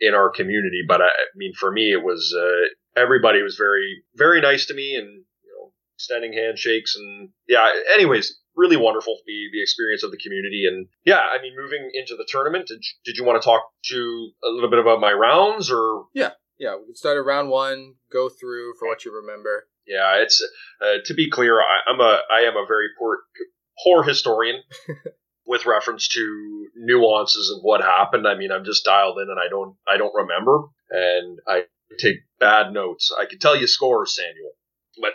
[0.00, 4.02] in our community, but I, I mean, for me, it was uh, everybody was very,
[4.14, 7.68] very nice to me, and you know, extending handshakes, and yeah.
[7.94, 11.90] Anyways, really wonderful to be the experience of the community, and yeah, I mean, moving
[11.94, 15.00] into the tournament, did you, did you want to talk to a little bit about
[15.00, 19.04] my rounds, or yeah, yeah, we can start at round one, go through for what
[19.04, 19.66] you remember.
[19.86, 20.42] Yeah, it's
[20.80, 23.18] uh, to be clear, I, am a I am a very poor
[23.82, 24.62] poor historian
[25.46, 28.26] with reference to nuances of what happened.
[28.26, 31.64] I mean, I'm just dialed in and I don't I don't remember, and I
[31.98, 33.12] take bad notes.
[33.18, 34.52] I can tell you scores, Samuel,
[35.00, 35.12] but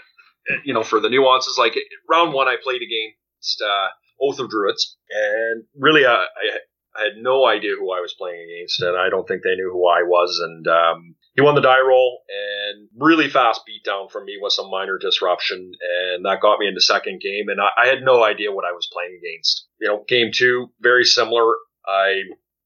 [0.54, 1.76] uh, you know, for the nuances, like
[2.10, 3.88] round one, I played against uh,
[4.21, 6.60] Oath of Druids, and really, uh, I
[6.97, 9.69] I had no idea who I was playing against, and I don't think they knew
[9.71, 10.39] who I was.
[10.43, 14.71] And um, he won the die roll, and really fast beatdown from me with some
[14.71, 15.71] minor disruption,
[16.10, 17.45] and that got me into second game.
[17.47, 19.67] And I, I had no idea what I was playing against.
[19.80, 21.54] You know, game two, very similar.
[21.88, 22.23] I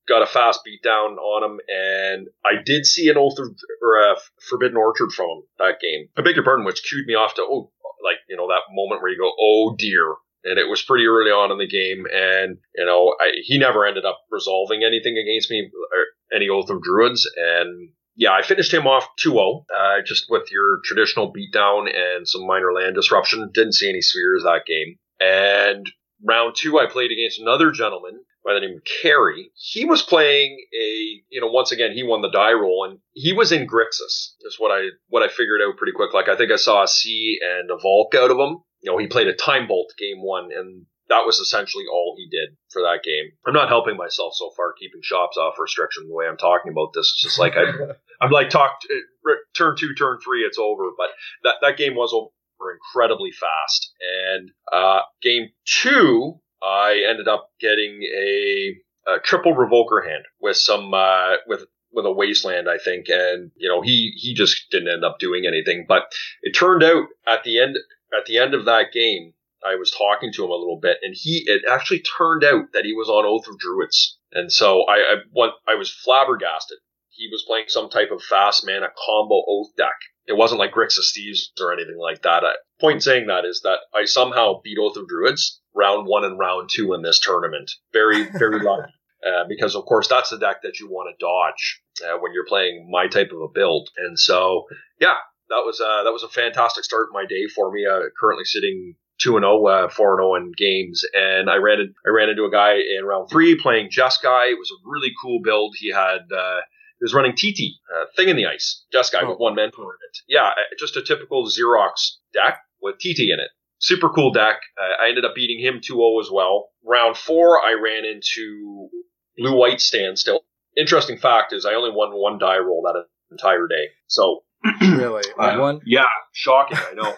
[0.07, 3.47] got a fast beatdown on him, and I did see an oath of,
[3.83, 4.15] or a
[4.49, 6.07] forbidden orchard from him that game.
[6.17, 9.01] I beg your pardon, which cued me off to oh, like you know that moment
[9.01, 12.05] where you go, oh dear, and it was pretty early on in the game.
[12.09, 16.69] And you know, I, he never ended up resolving anything against me or any oath
[16.69, 17.29] of druids.
[17.35, 22.45] And yeah, I finished him off 2-0, uh, just with your traditional beatdown and some
[22.45, 23.49] minor land disruption.
[23.53, 24.97] Didn't see any spheres that game.
[25.19, 25.89] And
[26.23, 29.51] round two, I played against another gentleman by the name of Carey.
[29.55, 33.33] He was playing a, you know, once again, he won the die roll and he
[33.33, 34.33] was in Grixis.
[34.41, 36.13] Is what I, what I figured out pretty quick.
[36.13, 38.57] Like, I think I saw a C and a Volk out of him.
[38.81, 42.29] You know, he played a Time Bolt game one and that was essentially all he
[42.29, 43.31] did for that game.
[43.45, 46.93] I'm not helping myself so far keeping shops off restriction the way I'm talking about
[46.93, 47.11] this.
[47.13, 47.65] It's just like I,
[48.21, 50.89] I'm like talked uh, turn two, turn three, it's over.
[50.97, 51.09] But
[51.43, 52.31] that that game was over
[52.73, 53.93] incredibly fast.
[54.29, 58.75] And uh, game two, I ended up getting a,
[59.07, 63.69] a triple revoker hand with some uh, with with a wasteland, I think, and you
[63.69, 65.85] know he he just didn't end up doing anything.
[65.87, 66.03] But
[66.41, 67.77] it turned out at the end
[68.17, 69.33] at the end of that game,
[69.65, 72.85] I was talking to him a little bit, and he it actually turned out that
[72.85, 76.77] he was on Oath of Druids, and so I I, what, I was flabbergasted.
[77.09, 79.97] He was playing some type of fast mana combo Oath deck.
[80.25, 82.43] It wasn't like Grixis Thieves or anything like that.
[82.43, 86.39] I, point saying that is that I somehow beat Oath of Druids round one and
[86.39, 87.71] round two in this tournament.
[87.93, 88.91] Very very lucky.
[89.25, 92.45] Uh, because of course that's the deck that you want to dodge uh, when you're
[92.47, 93.89] playing my type of a build.
[93.97, 94.65] And so,
[94.99, 95.17] yeah,
[95.49, 97.85] that was uh, that was a fantastic start of my day for me.
[97.85, 101.79] Uh, currently sitting two and zero, uh, four and zero in games, and I ran
[101.79, 104.51] in, I ran into a guy in round three playing Jeskai.
[104.51, 105.75] It was a really cool build.
[105.77, 106.61] He had uh,
[106.99, 109.29] he was running TT, uh, thing in the ice, Jeskai oh.
[109.29, 110.17] with one mentor in it.
[110.27, 113.49] Yeah, uh, just a typical Xerox deck with TT in it.
[113.79, 114.57] Super cool deck.
[114.79, 116.69] Uh, I ended up beating him 2-0 as well.
[116.85, 118.89] Round four, I ran into
[119.35, 120.41] blue white standstill.
[120.77, 123.89] Interesting fact is I only won one die roll that entire day.
[124.05, 124.43] So
[124.81, 125.81] really, uh, one?
[125.83, 126.77] Yeah, shocking.
[126.77, 127.15] I know.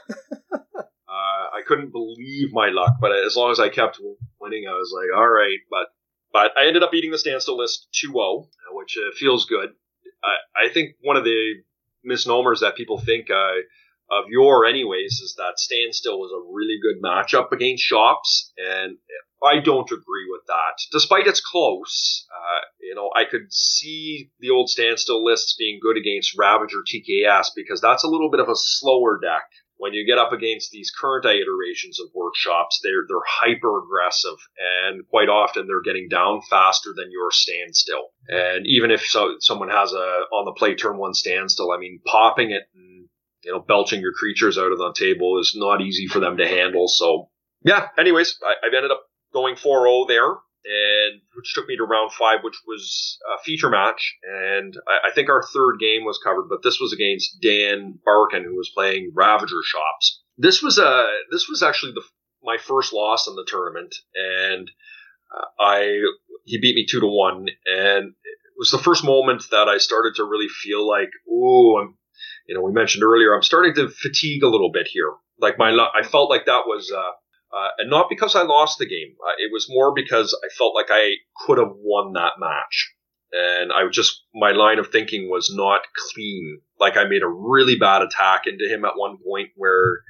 [1.13, 3.99] Uh, I couldn't believe my luck, but as long as I kept
[4.39, 5.59] winning, I was like, all right.
[5.69, 5.87] But
[6.31, 9.69] but I ended up beating the standstill list 2-0, which uh, feels good.
[10.23, 11.61] I, I think one of the
[12.03, 13.61] misnomers that people think uh,
[14.09, 18.97] of your, anyways, is that standstill was a really good matchup against shops, and
[19.45, 20.79] I don't agree with that.
[20.91, 25.97] Despite it's close, uh, you know, I could see the old standstill lists being good
[25.97, 29.43] against Ravager TKS because that's a little bit of a slower deck
[29.83, 34.37] when you get up against these current iterations of workshops, they're they're hyper aggressive,
[34.87, 38.07] and quite often they're getting down faster than your standstill.
[38.29, 41.99] And even if so, someone has a on the play turn one standstill, I mean,
[42.05, 43.09] popping it and
[43.43, 46.47] you know belching your creatures out of the table is not easy for them to
[46.47, 46.87] handle.
[46.87, 47.27] So
[47.65, 47.89] yeah.
[47.97, 52.39] Anyways, I, have ended up going 4-0 there and which took me to round five,
[52.43, 54.15] which was a feature match.
[54.23, 58.43] And I, I, think our third game was covered, but this was against Dan Barkin,
[58.43, 60.21] who was playing Ravager Shops.
[60.37, 62.03] This was a this was actually the
[62.43, 64.69] my first loss in the tournament, and
[65.35, 65.99] uh, I
[66.45, 70.15] he beat me two to one, and it was the first moment that I started
[70.15, 71.97] to really feel like, oh, I'm,
[72.47, 75.11] you know, we mentioned earlier, I'm starting to fatigue a little bit here.
[75.39, 76.91] Like my, I felt like that was.
[76.91, 77.11] Uh,
[77.53, 79.15] uh, and not because I lost the game.
[79.21, 82.93] Uh, it was more because I felt like I could have won that match.
[83.31, 86.61] And I just, my line of thinking was not clean.
[86.79, 90.01] Like I made a really bad attack into him at one point where,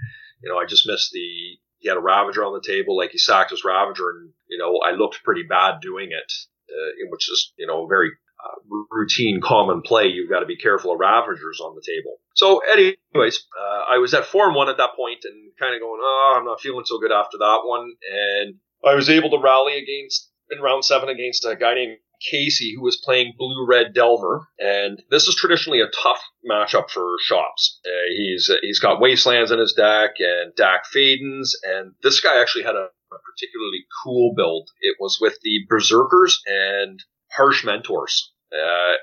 [0.41, 3.17] you know, I just missed the, he had a Ravager on the table, like he
[3.17, 6.31] sacked his Ravager, and, you know, I looked pretty bad doing it,
[6.69, 8.11] uh, which is, you know, very
[8.43, 12.19] uh, routine, common play, you've got to be careful of Ravagers on the table.
[12.43, 15.79] So, anyways, uh, I was at four and one at that point, and kind of
[15.79, 19.39] going, oh, I'm not feeling so good after that one, and I was able to
[19.41, 23.93] rally against in round seven against a guy named Casey who was playing blue red
[23.93, 27.79] Delver, and this is traditionally a tough matchup for shops.
[27.85, 32.65] Uh, he's he's got wastelands in his deck and Dack Faydens, and this guy actually
[32.65, 34.67] had a, a particularly cool build.
[34.81, 37.01] It was with the Berserkers and
[37.31, 38.33] Harsh Mentors.
[38.51, 38.57] Uh,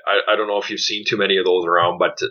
[0.05, 2.21] I, I don't know if you've seen too many of those around, but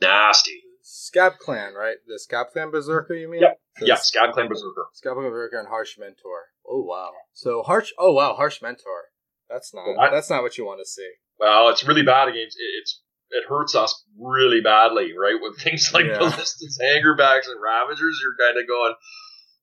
[0.00, 0.62] nasty.
[0.82, 1.96] Scab Clan, right?
[2.06, 3.42] The Scab Clan Berserker, you mean?
[3.42, 4.86] Yeah, yeah, Scab Clan Berserker.
[4.94, 6.48] Scab Clan Berserker and Harsh Mentor.
[6.66, 7.10] Oh wow.
[7.34, 7.92] So harsh.
[7.98, 9.10] Oh wow, Harsh Mentor.
[9.50, 9.86] That's not.
[9.86, 11.08] Well, that's not what you want to see.
[11.38, 12.56] Well, it's really bad against.
[12.80, 15.36] It's it hurts us really badly, right?
[15.40, 16.18] With things like yeah.
[16.18, 18.94] ballistas, Hangarbacks, and ravagers, you're kind of going,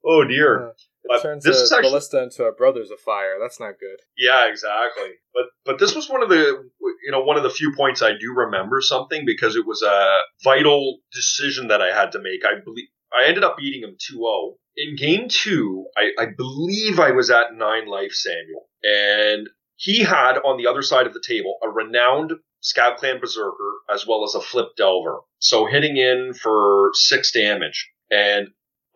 [0.06, 0.70] oh dear.
[0.70, 0.76] It
[1.08, 3.36] but turns this a actually, ballista into a brothers of fire.
[3.40, 4.00] That's not good.
[4.18, 5.12] Yeah, exactly.
[5.34, 8.12] But but this was one of the you know one of the few points I
[8.12, 12.46] do remember something because it was a vital decision that I had to make.
[12.46, 14.56] I believe I ended up beating him 2-0.
[14.78, 19.48] In game two, I, I believe I was at nine life, Samuel, and
[19.78, 24.08] he had on the other side of the table a renowned Scab Clan Berserker as
[24.08, 25.20] well as a Flip Delver.
[25.40, 27.92] So hitting in for six damage.
[28.10, 28.48] And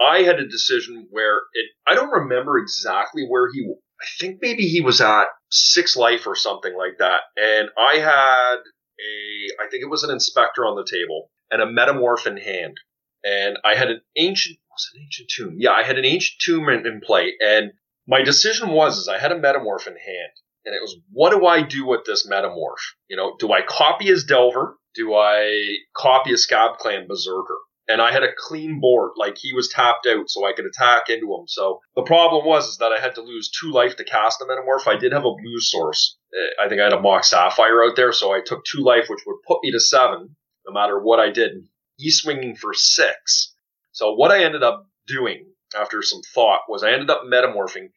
[0.01, 3.65] I had a decision where it, I don't remember exactly where he,
[4.01, 7.21] I think maybe he was at six life or something like that.
[7.35, 11.65] And I had a, I think it was an inspector on the table, and a
[11.65, 12.77] metamorph in hand.
[13.23, 15.55] And I had an ancient, was it an ancient tomb?
[15.57, 17.71] Yeah, I had an ancient tomb in, in play, and
[18.07, 20.31] my decision was is I had a metamorph in hand,
[20.65, 22.95] and it was what do I do with this metamorph?
[23.09, 24.77] You know, do I copy his Delver?
[24.95, 27.57] Do I copy a Scab Clan Berserker?
[27.89, 29.11] And I had a clean board.
[29.17, 31.47] Like he was tapped out, so I could attack into him.
[31.47, 34.45] So the problem was is that I had to lose two life to cast the
[34.45, 34.87] metamorph.
[34.87, 36.17] I did have a blue source.
[36.33, 39.05] Eh, I think I had a Mox Sapphire out there, so I took two life,
[39.09, 40.35] which would put me to seven,
[40.67, 41.67] no matter what I did.
[41.97, 43.55] He's swinging for six.
[43.91, 47.89] So what I ended up doing after some thought was I ended up metamorphing,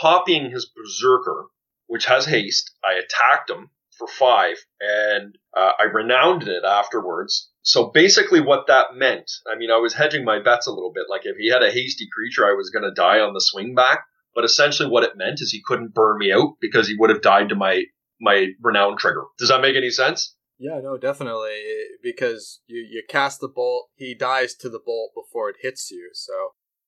[0.00, 1.46] copying his berserker,
[1.86, 2.70] which has haste.
[2.84, 3.70] I attacked him
[4.00, 7.50] for five, and uh, I renowned it afterwards.
[7.62, 11.04] So basically, what that meant, I mean, I was hedging my bets a little bit.
[11.08, 13.74] Like if he had a hasty creature, I was going to die on the swing
[13.74, 14.00] back.
[14.34, 17.22] But essentially, what it meant is he couldn't burn me out because he would have
[17.22, 17.84] died to my
[18.20, 19.24] my renown trigger.
[19.38, 20.34] Does that make any sense?
[20.58, 21.58] Yeah, no, definitely.
[22.02, 26.10] Because you you cast the bolt, he dies to the bolt before it hits you.
[26.14, 26.32] So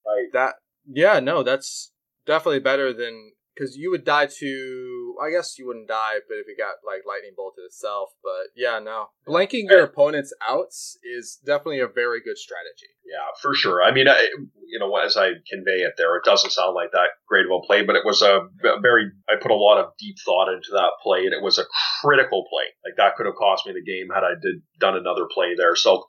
[0.07, 0.29] right.
[0.33, 0.55] that
[0.87, 1.93] yeah, no, that's
[2.27, 6.47] definitely better than because you would die to i guess you wouldn't die but if
[6.47, 9.09] you got like lightning bolted itself but yeah no.
[9.27, 12.91] Blanking your opponent's outs is definitely a very good strategy.
[13.05, 13.83] Yeah for sure.
[13.83, 14.29] I mean I,
[14.67, 17.67] you know as i convey it there it doesn't sound like that great of a
[17.67, 20.71] play but it was a, a very i put a lot of deep thought into
[20.73, 21.65] that play and it was a
[22.01, 22.67] critical play.
[22.85, 25.77] Like that could have cost me the game had i did done another play there.
[25.77, 26.05] So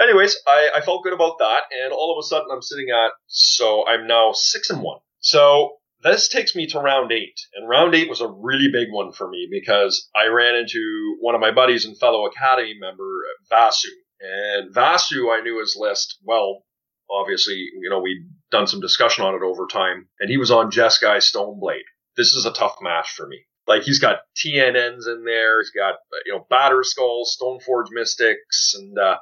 [0.00, 3.12] anyways I, I felt good about that and all of a sudden i'm sitting at
[3.26, 4.98] so i'm now six and one.
[5.20, 9.12] So this takes me to round eight, and round eight was a really big one
[9.12, 13.08] for me because I ran into one of my buddies and fellow Academy member,
[13.50, 13.88] Vasu.
[14.20, 16.64] And Vasu, I knew his list well.
[17.10, 20.70] Obviously, you know, we'd done some discussion on it over time, and he was on
[20.70, 21.88] Jeskai Stoneblade.
[22.16, 23.44] This is a tough match for me.
[23.66, 25.94] Like he's got TNNs in there, he's got
[26.26, 29.18] you know Batterskull, Stoneforge Mystics, and uh,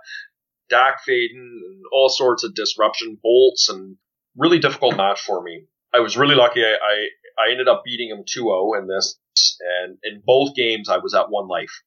[0.71, 3.97] Dack Fayden, and all sorts of disruption bolts, and
[4.37, 5.67] really difficult match for me.
[5.93, 6.65] I was really lucky.
[6.65, 7.09] I, I,
[7.47, 9.19] I ended up beating him 2-0 in this,
[9.61, 11.83] and in both games I was at one life.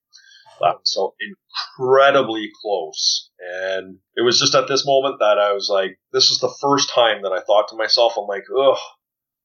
[0.84, 3.30] So incredibly close.
[3.40, 6.90] And it was just at this moment that I was like, this is the first
[6.90, 8.78] time that I thought to myself, I'm like, ugh,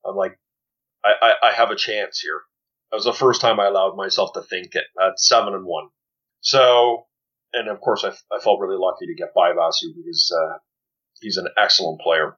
[0.07, 0.39] I'm like,
[1.05, 2.43] I, I, I have a chance here.
[2.91, 5.89] That was the first time I allowed myself to think it at seven and one.
[6.41, 7.07] So,
[7.53, 10.59] and of course, I, I felt really lucky to get by Vasu because uh,
[11.21, 12.37] he's an excellent player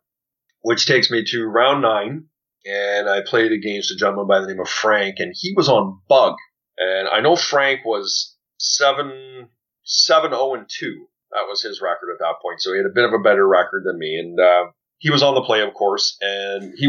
[0.62, 2.26] which takes me to round nine.
[2.64, 6.00] And I played against a gentleman by the name of Frank, and he was on
[6.08, 6.34] bug.
[6.76, 9.48] And I know Frank was seven,
[9.82, 11.06] seven, zero, oh, and two.
[11.30, 12.60] That was his record at that point.
[12.60, 14.18] So he had a bit of a better record than me.
[14.18, 16.16] And uh, he was on the play, of course.
[16.20, 16.86] And he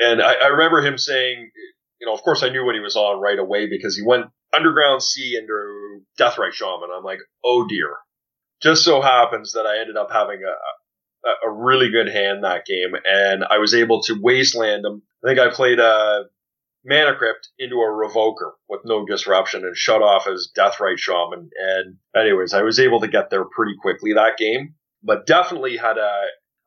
[0.00, 1.50] and I, I remember him saying,
[2.00, 4.26] you know, of course I knew what he was on right away because he went
[4.54, 6.88] underground sea into Deathrite Shaman.
[6.96, 7.96] I'm like, oh dear.
[8.62, 10.54] Just so happens that I ended up having a,
[11.46, 15.02] a really good hand that game, and I was able to wasteland him.
[15.24, 16.24] I think I played a
[16.84, 21.50] mana crypt into a revoker with no disruption and shut off his deathrite shaman.
[21.56, 25.98] And anyways, I was able to get there pretty quickly that game, but definitely had
[25.98, 26.12] a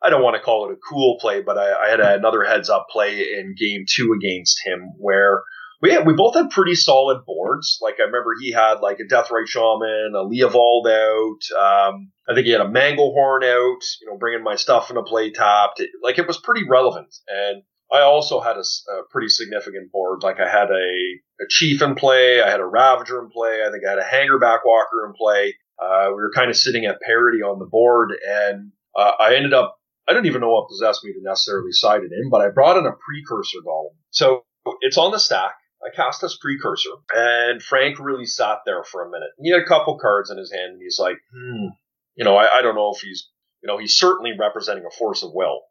[0.03, 2.69] I don't want to call it a cool play, but I, I had another heads
[2.69, 5.43] up play in game two against him where
[5.81, 7.77] we had, we both had pretty solid boards.
[7.81, 11.87] Like I remember he had like a Deathrite Shaman, a Leovold out.
[11.87, 13.83] Um, I think he had a Manglehorn out.
[14.01, 15.79] You know, bringing my stuff into play tapped.
[15.79, 17.13] It, like it was pretty relevant.
[17.27, 20.23] And I also had a, a, pretty significant board.
[20.23, 22.41] Like I had a, a Chief in play.
[22.41, 23.63] I had a Ravager in play.
[23.67, 25.55] I think I had a Hangarback Walker in play.
[25.81, 29.53] Uh, we were kind of sitting at parity on the board, and uh, I ended
[29.53, 29.77] up.
[30.07, 32.77] I don't even know what possessed me to necessarily side it in, but I brought
[32.77, 33.95] in a precursor golem.
[34.09, 34.43] So
[34.81, 35.53] it's on the stack.
[35.83, 39.31] I cast this precursor, and Frank really sat there for a minute.
[39.41, 41.69] He had a couple cards in his hand, and he's like, hmm,
[42.15, 43.29] you know, I, I don't know if he's,
[43.63, 45.61] you know, he's certainly representing a force of will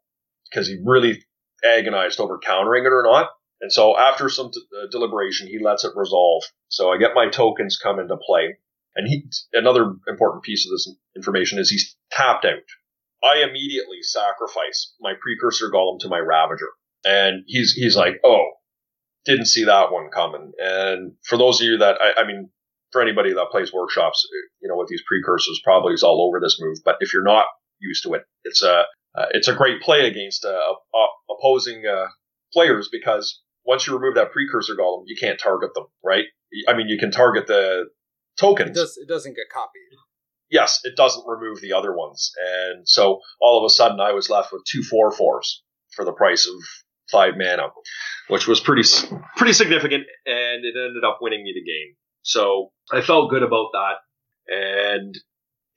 [0.49, 1.23] because he really
[1.63, 3.29] agonized over countering it or not.
[3.61, 6.43] And so after some uh, deliberation, he lets it resolve.
[6.67, 8.57] So I get my tokens come into play.
[8.95, 12.63] And he, another important piece of this information is he's tapped out.
[13.23, 16.69] I immediately sacrifice my precursor golem to my ravager.
[17.05, 18.45] And he's, he's like, oh,
[19.25, 20.51] didn't see that one coming.
[20.59, 22.49] And for those of you that, I, I mean,
[22.91, 24.27] for anybody that plays workshops,
[24.61, 26.77] you know, with these precursors, probably is all over this move.
[26.83, 27.45] But if you're not
[27.79, 32.07] used to it, it's a uh, it's a great play against uh, uh, opposing uh,
[32.53, 36.25] players because once you remove that precursor golem, you can't target them, right?
[36.67, 37.85] I mean, you can target the
[38.39, 38.71] tokens.
[38.71, 39.81] It, does, it doesn't get copied.
[40.49, 44.29] Yes, it doesn't remove the other ones, and so all of a sudden, I was
[44.29, 45.63] left with two four fours
[45.95, 46.55] for the price of
[47.09, 47.69] five mana,
[48.27, 48.83] which was pretty
[49.37, 51.95] pretty significant, and it ended up winning me the game.
[52.23, 53.95] So I felt good about that.
[54.47, 55.17] And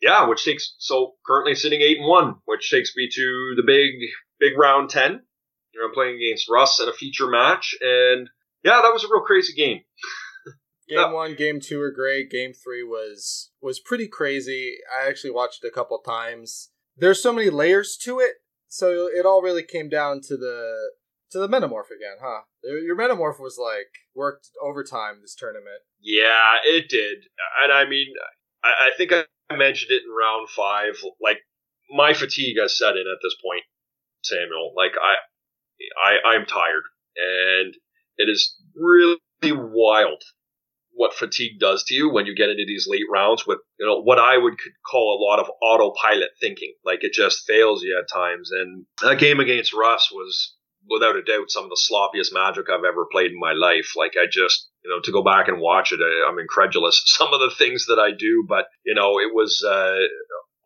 [0.01, 3.93] yeah, which takes so currently sitting eight and one, which takes me to the big
[4.39, 5.23] big round ten.
[5.83, 8.29] I'm playing against Russ in a feature match, and
[8.63, 9.81] yeah, that was a real crazy game.
[10.89, 11.13] Game yeah.
[11.13, 12.31] one, game two are great.
[12.31, 14.77] Game three was was pretty crazy.
[14.95, 16.69] I actually watched it a couple times.
[16.95, 18.35] There's so many layers to it,
[18.69, 20.91] so it all really came down to the
[21.35, 22.43] to the metamorph again, huh?
[22.63, 25.83] Your metamorph was like worked overtime this tournament.
[26.01, 27.19] Yeah, it did,
[27.63, 28.07] and I mean,
[28.63, 30.95] I, I think I mentioned it in round five.
[31.21, 31.39] Like
[31.91, 33.65] my fatigue has set in at this point,
[34.23, 34.73] Samuel.
[34.77, 35.15] Like I,
[36.09, 36.85] I, I'm tired,
[37.17, 37.75] and
[38.17, 40.23] it is really wild
[40.95, 44.01] what fatigue does to you when you get into these late rounds with you know
[44.01, 44.55] what I would
[44.89, 46.73] call a lot of autopilot thinking.
[46.85, 48.51] Like it just fails you at times.
[48.53, 50.55] And that game against Russ was
[50.89, 53.93] without a doubt some of the sloppiest magic I've ever played in my life.
[53.97, 57.33] Like I just you know to go back and watch it, I, am incredulous some
[57.33, 58.45] of the things that I do.
[58.49, 59.99] But you know it was uh,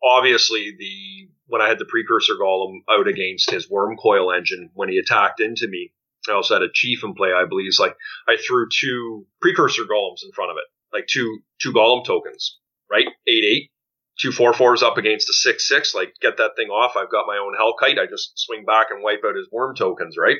[0.03, 4.97] obviously the when I had the precursor golem out against his Wurmcoil engine when he
[4.97, 5.91] attacked into me
[6.27, 7.67] I also had a chief in play, I believe.
[7.67, 7.95] It's like
[8.27, 10.65] I threw two precursor golems in front of it,
[10.95, 12.57] like two two golem tokens,
[12.89, 13.07] right?
[13.27, 13.71] Eight eight,
[14.19, 15.95] two four fours up against a six six.
[15.95, 16.95] Like get that thing off.
[16.97, 17.99] I've got my own Hellkite.
[17.99, 20.37] I just swing back and wipe out his Wurm tokens, right?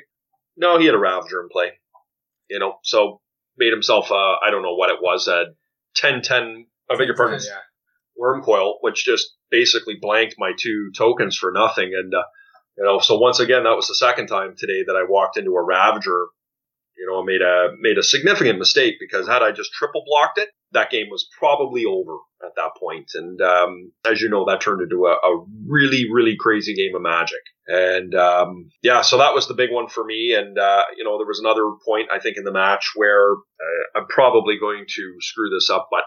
[0.57, 1.71] No, he had a Ravager in play,
[2.49, 2.75] you know.
[2.83, 3.21] So
[3.57, 5.45] made himself, uh, I don't know what it was, a
[5.95, 7.59] 10 10, I beg your pardon, yeah.
[8.19, 11.91] Wurmcoil, which just basically blanked my two tokens for nothing.
[11.93, 12.23] And uh,
[12.77, 15.51] you know, so once again, that was the second time today that I walked into
[15.51, 16.27] a Ravager.
[16.97, 20.37] You know, I made a made a significant mistake because had I just triple blocked
[20.37, 23.11] it, that game was probably over at that point.
[23.15, 27.01] And um, as you know, that turned into a, a, really, really crazy game of
[27.01, 27.41] Magic.
[27.67, 30.35] And um, yeah, so that was the big one for me.
[30.37, 33.99] And uh, you know, there was another point I think in the match where uh,
[33.99, 36.03] I'm probably going to screw this up, but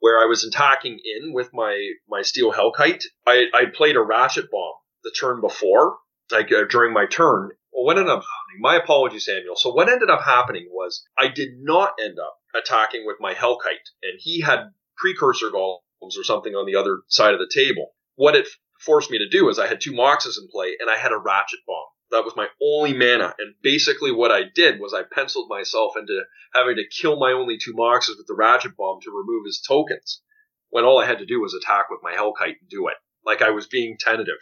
[0.00, 1.76] where I was attacking in with my
[2.08, 5.96] my steel Hellkite, I I played a Ratchet Bomb the turn before,
[6.32, 7.50] like uh, during my turn.
[7.70, 8.60] What ended up happening?
[8.60, 9.56] My apologies, Samuel.
[9.56, 13.90] So what ended up happening was I did not end up attacking with my Hellkite,
[14.02, 17.94] and he had precursor golems or something on the other side of the table.
[18.16, 18.46] What it
[18.80, 21.18] forced me to do is I had two Moxes in play, and I had a
[21.18, 21.86] Ratchet Bomb.
[22.10, 26.24] That was my only mana, and basically what I did was I penciled myself into
[26.52, 30.20] having to kill my only two Moxes with the Ratchet Bomb to remove his tokens,
[30.68, 32.96] when all I had to do was attack with my Hellkite and do it.
[33.24, 34.36] Like I was being tentative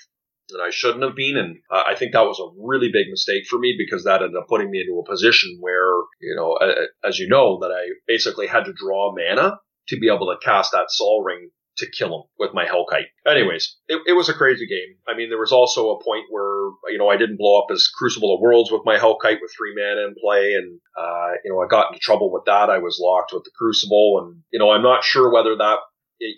[0.53, 1.37] and I shouldn't have been.
[1.37, 4.37] And uh, I think that was a really big mistake for me because that ended
[4.37, 7.89] up putting me into a position where, you know, uh, as you know, that I
[8.07, 12.15] basically had to draw mana to be able to cast that Sol Ring to kill
[12.15, 13.07] him with my Hellkite.
[13.27, 14.97] Anyways, it, it was a crazy game.
[15.09, 17.89] I mean, there was also a point where, you know, I didn't blow up as
[17.89, 20.53] Crucible of Worlds with my Hellkite with three mana in play.
[20.53, 22.71] And, uh, you know, I got into trouble with that.
[22.71, 24.23] I was locked with the Crucible.
[24.23, 25.79] And, you know, I'm not sure whether that,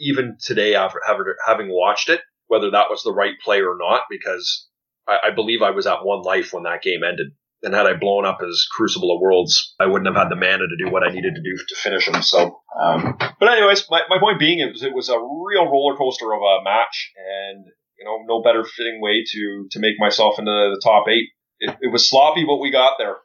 [0.00, 1.00] even today after
[1.44, 2.20] having watched it,
[2.52, 4.68] whether that was the right play or not, because
[5.08, 7.28] I, I believe I was at one life when that game ended.
[7.62, 10.68] And had I blown up his Crucible of Worlds, I wouldn't have had the mana
[10.68, 12.20] to do what I needed to do to finish him.
[12.20, 15.96] So, um, but anyways, my, my point being, it was, it was a real roller
[15.96, 17.64] coaster of a match, and
[17.98, 21.30] you know, no better fitting way to to make myself into the top eight.
[21.60, 23.16] It, it was sloppy, but we got there.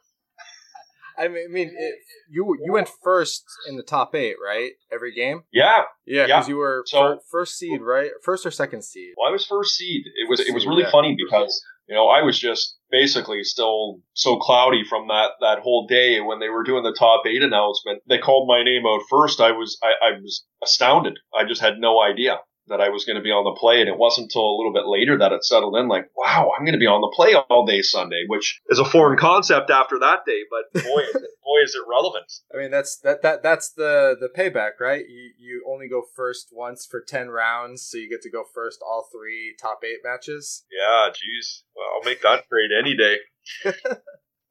[1.18, 1.94] I mean, it,
[2.30, 4.72] you you went first in the top eight, right?
[4.92, 5.42] Every game.
[5.52, 6.52] Yeah, yeah, because yeah.
[6.52, 8.10] you were so, first seed, right?
[8.22, 9.14] First or second seed?
[9.16, 10.04] Well, I was first seed.
[10.06, 10.90] It was it was really yeah.
[10.90, 15.86] funny because you know I was just basically still so cloudy from that that whole
[15.86, 18.02] day when they were doing the top eight announcement.
[18.08, 19.40] They called my name out first.
[19.40, 21.18] I was I, I was astounded.
[21.38, 22.38] I just had no idea
[22.68, 23.80] that I was going to be on the play.
[23.80, 26.64] And it wasn't until a little bit later that it settled in like, wow, I'm
[26.64, 29.98] going to be on the play all day Sunday, which is a foreign concept after
[29.98, 30.42] that day.
[30.50, 32.32] But boy, is it, boy, is it relevant.
[32.54, 35.04] I mean, that's that, that that's the the payback, right?
[35.08, 37.82] You you only go first once for 10 rounds.
[37.82, 40.64] So you get to go first all three top eight matches.
[40.70, 41.10] Yeah.
[41.12, 41.64] Geez.
[41.74, 43.16] Well, I'll make that trade any day.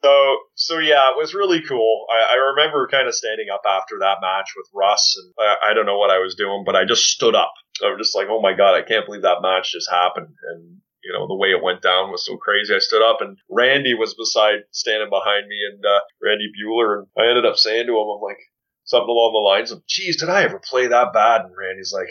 [0.08, 2.06] So, so yeah, it was really cool.
[2.08, 5.74] I, I remember kind of standing up after that match with Russ, and I, I,
[5.74, 7.52] don't know what I was doing, but I just stood up.
[7.84, 10.80] I was just like, "Oh my god, I can't believe that match just happened!" And
[11.04, 12.74] you know, the way it went down was so crazy.
[12.74, 17.08] I stood up, and Randy was beside, standing behind me, and uh, Randy Buehler, and
[17.20, 18.40] I ended up saying to him, "I'm like
[18.86, 22.10] something along the lines of, geez, did I ever play that bad?" And Randy's like,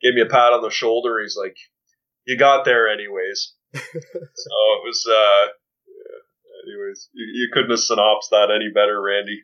[0.00, 1.20] gave me a pat on the shoulder.
[1.20, 1.56] He's like,
[2.24, 5.02] "You got there, anyways." so it was.
[5.10, 5.48] uh
[6.72, 9.40] anyways, you, you couldn't have synopsed that any better, Randy.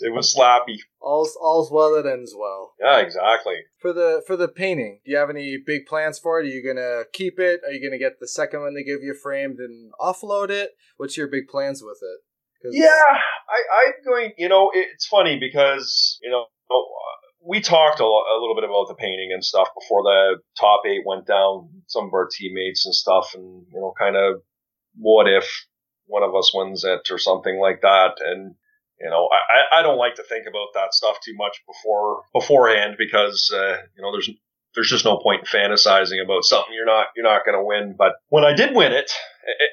[0.00, 0.78] it was slappy.
[1.00, 2.74] All's all's well that ends well.
[2.80, 3.56] Yeah, exactly.
[3.80, 6.46] For the for the painting, do you have any big plans for it?
[6.46, 7.60] Are you gonna keep it?
[7.66, 10.70] Are you gonna get the second one they give you framed and offload it?
[10.96, 12.20] What's your big plans with it?
[12.72, 14.32] Yeah, I, I'm going.
[14.38, 16.46] You know, it's funny because you know
[17.46, 21.06] we talked a, a, little bit about the painting and stuff before the top eight
[21.06, 21.68] went down.
[21.86, 24.42] Some of our teammates and stuff, and you know, kind of
[24.96, 25.46] what if
[26.06, 28.16] one of us wins it or something like that.
[28.20, 28.54] And
[29.00, 32.96] you know, I, I don't like to think about that stuff too much before beforehand
[32.98, 34.30] because uh, you know there's
[34.74, 37.94] there's just no point in fantasizing about something you're not you're not going to win.
[37.98, 39.10] But when I did win it,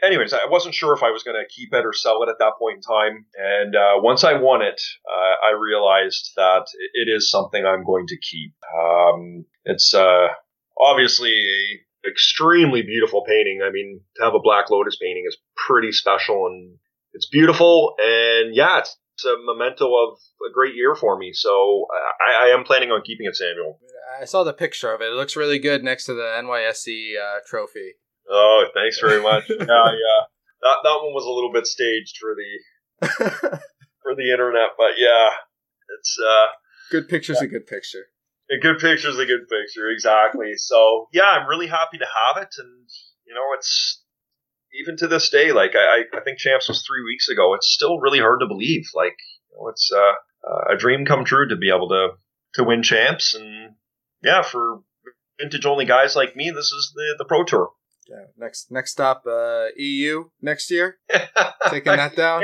[0.04, 2.40] anyways, I wasn't sure if I was going to keep it or sell it at
[2.40, 3.26] that point in time.
[3.38, 8.08] And uh, once I won it, uh, I realized that it is something I'm going
[8.08, 8.54] to keep.
[8.78, 10.28] Um, it's uh,
[10.78, 13.62] obviously a extremely beautiful painting.
[13.64, 16.78] I mean, to have a Black Lotus painting is pretty special and
[17.14, 17.96] it's beautiful.
[18.00, 20.18] And yeah, it's, it's a memento of
[20.50, 21.32] a great year for me.
[21.34, 21.88] So
[22.20, 23.80] I, I am planning on keeping it, Samuel.
[24.20, 25.12] I saw the picture of it.
[25.12, 27.94] It looks really good next to the NYSE uh, trophy.
[28.30, 29.50] Oh, thanks very much.
[29.50, 30.20] yeah, yeah.
[30.64, 33.08] That that one was a little bit staged for the
[34.02, 35.30] for the internet, but yeah,
[36.00, 36.48] it's uh
[36.90, 37.48] good picture's yeah.
[37.48, 38.06] a good picture.
[38.54, 40.54] A good picture's a good picture, exactly.
[40.58, 42.88] So yeah, I'm really happy to have it, and
[43.26, 44.04] you know, it's
[44.80, 47.54] even to this day, like I I think Champs was three weeks ago.
[47.56, 48.86] It's still really hard to believe.
[48.94, 49.18] Like
[49.50, 50.14] you know, it's uh,
[50.50, 52.10] uh, a dream come true to be able to
[52.56, 53.76] to win Champs, and
[54.22, 54.82] yeah, for
[55.40, 57.72] vintage only guys like me, this is the the pro tour.
[58.10, 58.26] Yeah.
[58.38, 61.00] Next next stop, uh, EU next year.
[61.70, 62.44] Taking that down.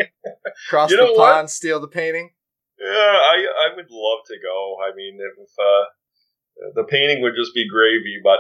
[0.69, 1.49] Cross you the pond, what?
[1.49, 2.31] steal the painting.
[2.79, 4.77] Yeah, I I would love to go.
[4.81, 5.85] I mean, if uh,
[6.75, 8.39] the painting would just be gravy, but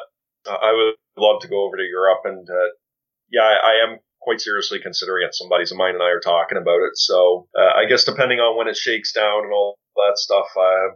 [0.49, 2.69] I would love to go over to Europe and uh,
[3.31, 5.35] yeah, I, I, am quite seriously considering it.
[5.35, 6.95] Some buddies of mine and I are talking about it.
[6.95, 10.95] So uh, I guess depending on when it shakes down and all that stuff, uh,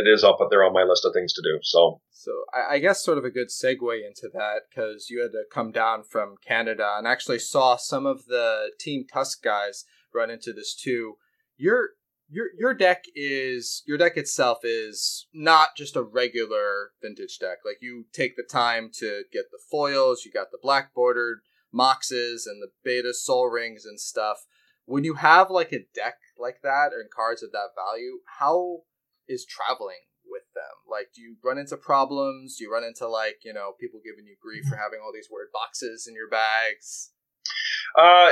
[0.00, 1.58] it is up there on my list of things to do.
[1.62, 5.44] So, so I, guess sort of a good segue into that because you had to
[5.52, 10.52] come down from Canada and actually saw some of the Team Tusk guys run into
[10.52, 11.14] this too.
[11.56, 11.90] Your
[12.28, 17.58] your your deck is your deck itself is not just a regular vintage deck.
[17.64, 21.40] Like you take the time to get the foils, you got the black bordered
[21.74, 24.38] moxes and the beta Sol Rings and stuff.
[24.84, 28.82] When you have like a deck like that and cards of that value, how
[29.26, 30.64] is traveling with them?
[30.90, 32.56] Like, do you run into problems?
[32.56, 35.28] Do you run into like you know people giving you grief for having all these
[35.30, 37.12] weird boxes in your bags?
[37.98, 38.30] Uh,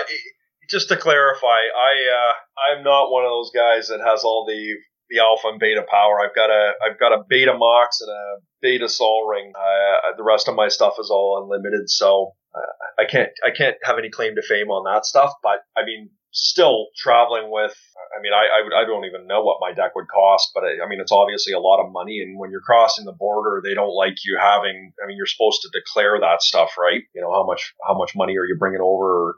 [0.68, 2.32] just to clarify, I uh,
[2.70, 4.74] I'm not one of those guys that has all the
[5.08, 6.20] the alpha and beta power.
[6.20, 9.52] I've got a I've got a beta mox and a beta sol ring.
[9.54, 13.76] Uh, the rest of my stuff is all unlimited, so uh, I can't I can't
[13.84, 15.32] have any claim to fame on that stuff.
[15.42, 17.74] But I mean, still traveling with
[18.16, 20.64] I mean, I, I, would, I don't even know what my deck would cost, but
[20.64, 22.20] I, I, mean, it's obviously a lot of money.
[22.24, 24.92] And when you're crossing the border, they don't like you having.
[25.02, 27.02] I mean, you're supposed to declare that stuff, right?
[27.14, 29.36] You know, how much how much money are you bringing over?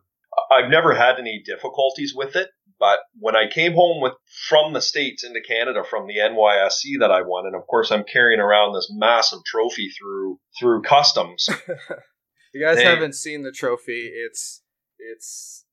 [0.50, 4.14] I've never had any difficulties with it, but when I came home with
[4.48, 8.04] from the states into Canada from the NYSE that I won, and of course I'm
[8.04, 11.48] carrying around this massive trophy through through customs.
[12.54, 14.10] you guys they, haven't seen the trophy.
[14.14, 14.62] It's
[14.98, 15.64] it's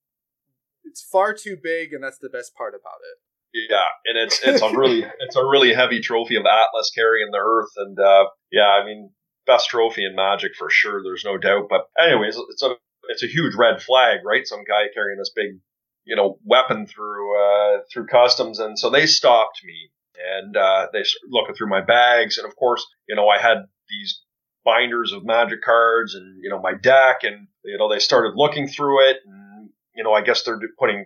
[0.83, 3.69] it's far too big, and that's the best part about it.
[3.69, 7.37] Yeah, and it's it's a really it's a really heavy trophy of Atlas carrying the
[7.37, 9.11] Earth, and uh, yeah, I mean
[9.45, 11.03] best trophy in Magic for sure.
[11.03, 11.67] There's no doubt.
[11.69, 12.75] But anyways, it's a
[13.15, 14.45] it's a huge red flag, right?
[14.45, 15.59] Some guy carrying this big,
[16.03, 19.89] you know, weapon through uh, through customs, and so they stopped me,
[20.37, 23.65] and uh, they started looking through my bags, and of course, you know, I had
[23.89, 24.21] these
[24.65, 28.67] binders of Magic cards, and you know, my deck, and you know, they started looking
[28.67, 31.05] through it, and you know, I guess they're putting,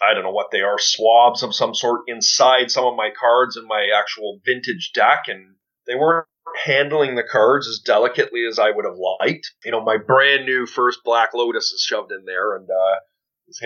[0.00, 3.56] I don't know what they are, swabs of some sort inside some of my cards
[3.56, 5.56] in my actual vintage deck, and
[5.88, 6.26] they weren't
[6.64, 9.52] handling the cards as delicately as I would have liked.
[9.64, 13.64] You know, my brand new first Black Lotus is shoved in there, and uh,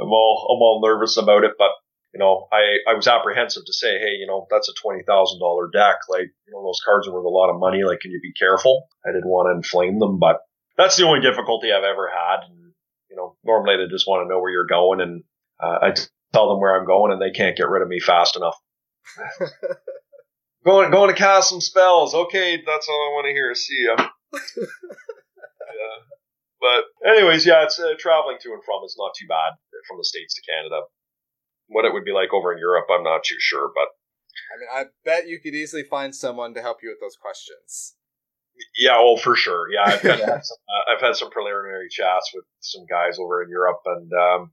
[0.00, 1.70] I'm all I'm all nervous about it, but
[2.12, 5.40] you know, I, I was apprehensive to say, hey, you know, that's a twenty thousand
[5.40, 5.96] dollar deck.
[6.08, 7.82] Like, you know, those cards are worth a lot of money.
[7.82, 8.86] Like, can you be careful?
[9.04, 10.40] I didn't want to inflame them, but
[10.76, 12.48] that's the only difficulty I've ever had.
[12.48, 12.72] And
[13.10, 15.24] you know, normally they just want to know where you're going, and
[15.60, 15.94] uh, I
[16.32, 18.56] tell them where I'm going, and they can't get rid of me fast enough.
[20.64, 22.14] going, going to cast some spells.
[22.14, 23.54] Okay, that's all I want to hear.
[23.54, 24.08] See ya.
[24.34, 25.98] yeah.
[26.60, 29.52] But anyways, yeah, it's uh, traveling to and from is not too bad
[29.86, 30.80] from the states to Canada.
[31.68, 33.88] What it would be like over in Europe, I'm not too sure, but
[34.52, 37.94] I mean, I bet you could easily find someone to help you with those questions.
[38.78, 39.70] Yeah, well, for sure.
[39.70, 43.50] Yeah, I've had, some, uh, I've had some preliminary chats with some guys over in
[43.50, 44.50] Europe, and um,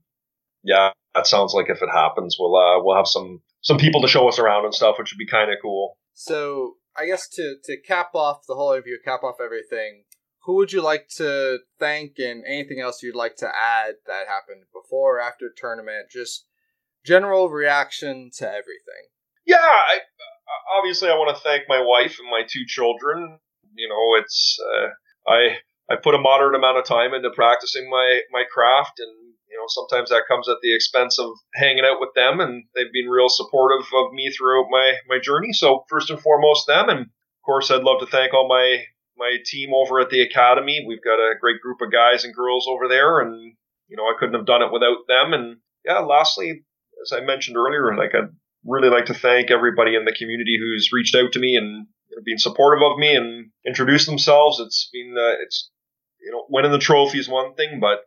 [0.63, 4.07] yeah, that sounds like if it happens, we'll uh, we'll have some some people to
[4.07, 5.97] show us around and stuff, which would be kind of cool.
[6.13, 10.03] So, I guess to to cap off the whole you, cap off everything.
[10.45, 14.63] who would you like to thank and anything else you'd like to add that happened
[14.73, 16.09] before or after tournament?
[16.11, 16.45] Just
[17.05, 19.09] general reaction to everything.
[19.45, 19.99] Yeah, I,
[20.77, 23.39] obviously I want to thank my wife and my two children.
[23.75, 25.57] You know, it's uh, I
[25.91, 29.65] I put a moderate amount of time into practicing my my craft and you know
[29.67, 33.29] sometimes that comes at the expense of hanging out with them and they've been real
[33.29, 35.53] supportive of me throughout my my journey.
[35.53, 38.83] So first and foremost them and of course i'd love to thank all my
[39.17, 40.83] my team over at the academy.
[40.87, 43.53] We've got a great group of guys and girls over there and
[43.87, 45.33] you know i couldn't have done it without them.
[45.33, 46.63] And yeah lastly
[47.03, 48.29] as i mentioned earlier like i'd
[48.63, 51.87] really like to thank everybody in the community who's reached out to me and
[52.25, 54.59] been supportive of me and introduced themselves.
[54.59, 55.69] It's been uh, it's
[56.21, 58.05] you know winning the trophy is one thing but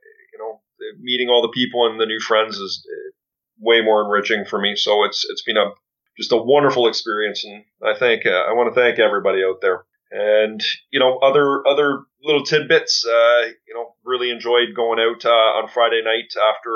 [1.01, 3.11] meeting all the people and the new friends is uh,
[3.59, 4.77] way more enriching for me.
[4.77, 5.71] So it's it's been a
[6.17, 9.85] just a wonderful experience, and I thank uh, I want to thank everybody out there.
[10.11, 13.05] And you know, other other little tidbits.
[13.05, 16.71] Uh, you know, really enjoyed going out uh, on Friday night after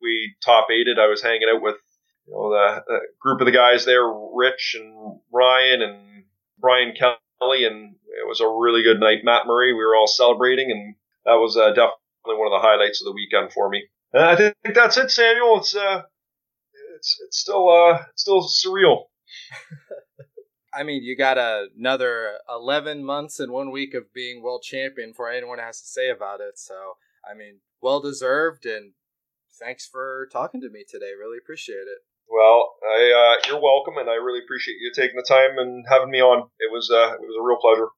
[0.00, 0.98] we top eighted.
[0.98, 1.76] I was hanging out with
[2.26, 6.24] you know the, the group of the guys there, Rich and Ryan and
[6.58, 9.18] Brian Kelly, and it was a really good night.
[9.22, 10.94] Matt Murray, we were all celebrating, and
[11.24, 13.84] that was uh, definitely one of the highlights of the weekend for me.
[14.12, 15.58] And I think that's it, Samuel.
[15.58, 16.02] It's uh,
[16.96, 19.04] it's it's still uh, it's still surreal.
[20.74, 25.30] I mean, you got another eleven months and one week of being world champion for
[25.30, 26.58] anyone has to say about it.
[26.58, 26.74] So,
[27.28, 28.92] I mean, well deserved, and
[29.58, 31.12] thanks for talking to me today.
[31.18, 31.98] Really appreciate it.
[32.28, 36.10] Well, I uh, you're welcome, and I really appreciate you taking the time and having
[36.10, 36.48] me on.
[36.58, 37.88] It was uh, it was a real pleasure.